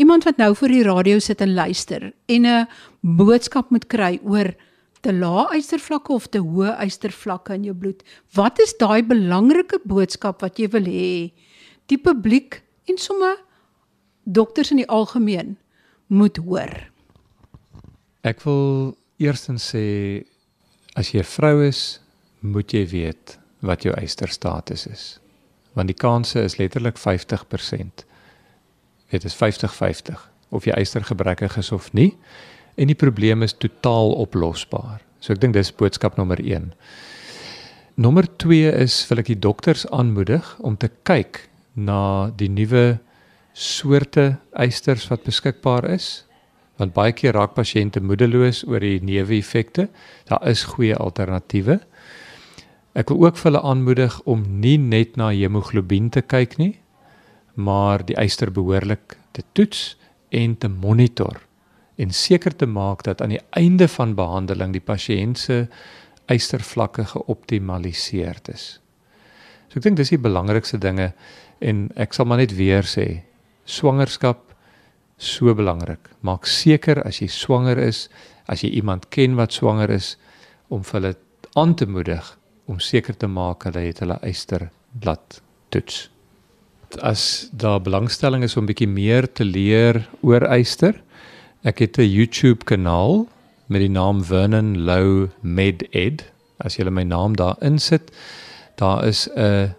Iemand 0.00 0.24
wat 0.24 0.40
nou 0.40 0.54
voor 0.56 0.72
die 0.72 0.82
radio 0.86 1.20
sit 1.20 1.44
en 1.44 1.54
luister 1.54 2.12
en 2.26 2.46
'n 2.46 2.66
boodskap 3.02 3.70
moet 3.70 3.86
kry 3.86 4.18
oor 4.24 4.54
te 5.02 5.12
lae 5.12 5.58
ystervlakke 5.58 6.12
of 6.12 6.28
te 6.28 6.38
hoë 6.38 6.78
ystervlakke 6.86 7.54
in 7.54 7.64
jou 7.64 7.74
bloed. 7.74 8.02
Wat 8.34 8.58
is 8.58 8.74
daai 8.78 9.02
belangrike 9.02 9.80
boodskap 9.84 10.40
wat 10.40 10.58
jy 10.58 10.68
wil 10.68 10.84
hê 10.84 11.32
die 11.86 11.98
publiek 11.98 12.62
en 12.88 12.96
sommer 12.96 13.36
dokters 14.24 14.70
in 14.70 14.76
die 14.76 14.88
algemeen 14.88 15.58
moet 16.12 16.36
hoor? 16.44 16.72
Ek 18.22 18.42
wil 18.44 18.92
eerstens 19.22 19.72
sê 19.72 19.84
as 20.94 21.12
jy 21.12 21.20
'n 21.20 21.32
vrou 21.36 21.62
is, 21.64 22.00
moet 22.40 22.72
jy 22.72 22.86
weet 22.86 23.38
wat 23.60 23.82
jou 23.82 23.94
eysterstatus 23.94 24.86
is. 24.86 25.18
Want 25.72 25.88
die 25.88 25.96
kanse 25.96 26.42
is 26.42 26.58
letterlik 26.58 26.98
50%. 26.98 28.04
Dit 29.10 29.24
is 29.24 29.34
50-50 29.34 30.28
of 30.50 30.64
jy 30.64 30.74
eystergebrekkig 30.76 31.56
is 31.56 31.72
of 31.72 31.92
nie 31.92 32.16
en 32.76 32.86
die 32.86 32.98
probleem 32.98 33.42
is 33.42 33.52
totaal 33.52 34.12
oplosbaar. 34.12 35.00
So 35.20 35.32
ek 35.32 35.40
dink 35.40 35.54
dis 35.54 35.72
boodskap 35.72 36.16
nommer 36.16 36.40
1. 36.40 36.72
Nommer 37.94 38.26
2 38.36 38.72
is 38.72 38.96
wil 39.08 39.18
ek 39.18 39.26
die 39.26 39.38
dokters 39.38 39.86
aanmoedig 39.92 40.58
om 40.60 40.76
te 40.76 40.90
kyk 41.04 41.48
na 41.74 42.30
die 42.36 42.48
nuwe 42.48 42.98
soorte 43.52 44.36
eisters 44.52 45.08
wat 45.10 45.24
beskikbaar 45.28 45.88
is 45.92 46.24
want 46.80 46.94
baie 46.96 47.12
keer 47.12 47.36
raak 47.36 47.52
pasiënte 47.54 48.00
moedeloos 48.00 48.62
oor 48.66 48.80
die 48.80 48.98
neeweffekte. 49.04 49.84
Daar 50.26 50.40
is 50.48 50.64
goeie 50.66 50.96
alternatiewe. 50.96 51.76
Ek 52.98 53.12
wil 53.12 53.28
ook 53.28 53.36
vir 53.38 53.50
hulle 53.50 53.60
aanmoedig 53.62 54.16
om 54.24 54.42
nie 54.64 54.78
net 54.80 55.18
na 55.20 55.28
hemoglobien 55.30 56.08
te 56.10 56.24
kyk 56.24 56.56
nie 56.58 56.72
maar 57.54 58.04
die 58.04 58.16
eister 58.16 58.50
behoorlik 58.52 59.16
te 59.32 59.42
toets 59.52 59.96
en 60.28 60.56
te 60.56 60.68
monitor 60.68 61.40
en 62.00 62.10
seker 62.10 62.56
te 62.56 62.66
maak 62.66 63.04
dat 63.04 63.20
aan 63.20 63.34
die 63.34 63.42
einde 63.50 63.88
van 63.88 64.14
behandeling 64.16 64.72
die 64.72 64.84
pasiënt 64.84 65.38
se 65.38 65.66
eistervlakke 66.32 67.04
geoptimaliseer 67.12 68.40
is. 68.48 68.80
So 69.68 69.78
ek 69.78 69.84
dink 69.84 70.00
dis 70.00 70.14
die 70.14 70.20
belangrikste 70.22 70.80
dinge 70.80 71.12
en 71.60 71.90
ek 72.00 72.16
sal 72.16 72.26
maar 72.28 72.40
net 72.40 72.54
weer 72.56 72.88
sê 72.88 73.22
swangerskap 73.64 74.54
so 75.18 75.54
belangrik. 75.54 76.10
Maak 76.20 76.46
seker 76.46 77.02
as 77.06 77.20
jy 77.22 77.28
swanger 77.28 77.78
is, 77.78 78.08
as 78.48 78.62
jy 78.62 78.72
iemand 78.78 79.10
ken 79.10 79.36
wat 79.38 79.52
swanger 79.52 79.90
is 79.90 80.16
om 80.68 80.82
hulle 80.92 81.14
aan 81.54 81.74
te 81.74 81.86
moedig 81.86 82.38
om 82.70 82.80
seker 82.80 83.16
te 83.18 83.28
maak 83.28 83.66
hulle 83.66 83.82
het 83.88 84.00
hulle 84.02 84.18
eysterblad 84.24 85.40
toets. 85.74 86.08
As 87.00 87.48
daar 87.52 87.80
belangstelling 87.82 88.44
is 88.44 88.56
om 88.56 88.68
bietjie 88.68 88.88
meer 88.88 89.26
te 89.26 89.44
leer 89.44 90.02
oor 90.22 90.44
eyster, 90.48 90.94
ek 91.64 91.78
het 91.78 91.98
'n 91.98 92.08
YouTube 92.08 92.64
kanaal 92.64 93.26
met 93.68 93.80
die 93.80 93.88
naam 93.88 94.22
Vernon 94.24 94.84
Lou 94.84 95.30
Med 95.40 95.82
Ed. 95.92 96.24
As 96.60 96.76
jy 96.76 96.84
my 96.90 97.02
naam 97.02 97.36
daar 97.36 97.56
insit, 97.60 98.10
daar 98.76 99.04
is 99.04 99.28
'n 99.36 99.74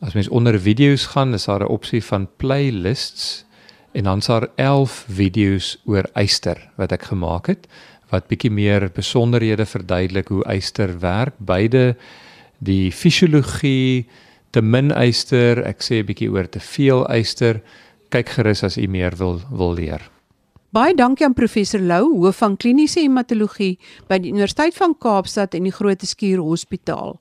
As 0.00 0.14
mens 0.16 0.28
onder 0.28 0.56
video's 0.60 1.06
gaan, 1.12 1.34
is 1.34 1.44
daar 1.44 1.60
'n 1.60 1.68
opsie 1.68 2.04
van 2.04 2.28
playlists 2.36 3.44
en 3.92 4.04
dan's 4.04 4.26
daar 4.26 4.48
11 4.56 5.04
video's 5.08 5.80
oor 5.84 6.08
eyster 6.12 6.70
wat 6.76 6.92
ek 6.92 7.02
gemaak 7.02 7.46
het 7.46 7.68
wat 8.10 8.26
bietjie 8.30 8.50
meer 8.50 8.90
besonderhede 8.94 9.66
verduidelik 9.66 10.28
hoe 10.28 10.44
eyster 10.44 10.98
werk, 10.98 11.34
beide 11.38 11.96
die 12.58 12.92
fisiologie, 12.92 14.08
te 14.50 14.62
min 14.62 14.90
eyster, 14.90 15.62
ek 15.64 15.82
sê 15.82 16.00
'n 16.00 16.06
bietjie 16.06 16.30
oor 16.30 16.48
te 16.48 16.60
veel 16.60 17.06
eyster. 17.06 17.62
Kyk 18.10 18.28
gerus 18.28 18.64
as 18.64 18.76
u 18.76 18.86
meer 18.86 19.16
wil 19.16 19.40
wil 19.50 19.74
leer. 19.74 20.10
Baie 20.72 20.94
dankie 20.94 21.26
aan 21.26 21.34
professor 21.34 21.80
Lou, 21.80 22.16
hoof 22.18 22.36
van 22.36 22.56
kliniese 22.56 23.00
hematologie 23.00 23.78
by 24.08 24.18
die 24.18 24.30
Universiteit 24.30 24.74
van 24.74 24.94
Kaapstad 24.98 25.54
en 25.54 25.62
die 25.62 25.72
Groote 25.72 26.06
Skuur 26.06 26.38
Hospitaal. 26.38 27.20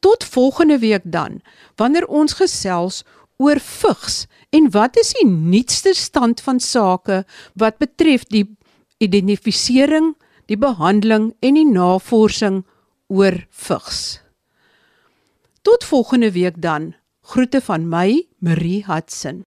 Tot 0.00 0.24
volgende 0.24 0.78
week 0.78 1.02
dan, 1.04 1.40
wanneer 1.76 2.06
ons 2.06 2.38
gesels 2.38 3.02
oor 3.40 3.60
vigs 3.60 4.26
en 4.52 4.70
wat 4.74 4.98
is 5.00 5.12
die 5.16 5.28
nuutste 5.28 5.94
stand 5.96 6.40
van 6.44 6.60
sake 6.60 7.22
wat 7.54 7.78
betref 7.80 8.26
die 8.28 8.44
identifisering, 9.00 10.12
die 10.46 10.58
behandeling 10.60 11.30
en 11.40 11.56
die 11.56 11.66
navorsing 11.66 12.64
oor 13.08 13.38
vigs. 13.50 14.20
Tot 15.62 15.84
volgende 15.84 16.32
week 16.32 16.60
dan. 16.62 16.94
Groete 17.30 17.60
van 17.60 17.88
my, 17.88 18.26
Marie 18.38 18.84
Hudson. 18.86 19.44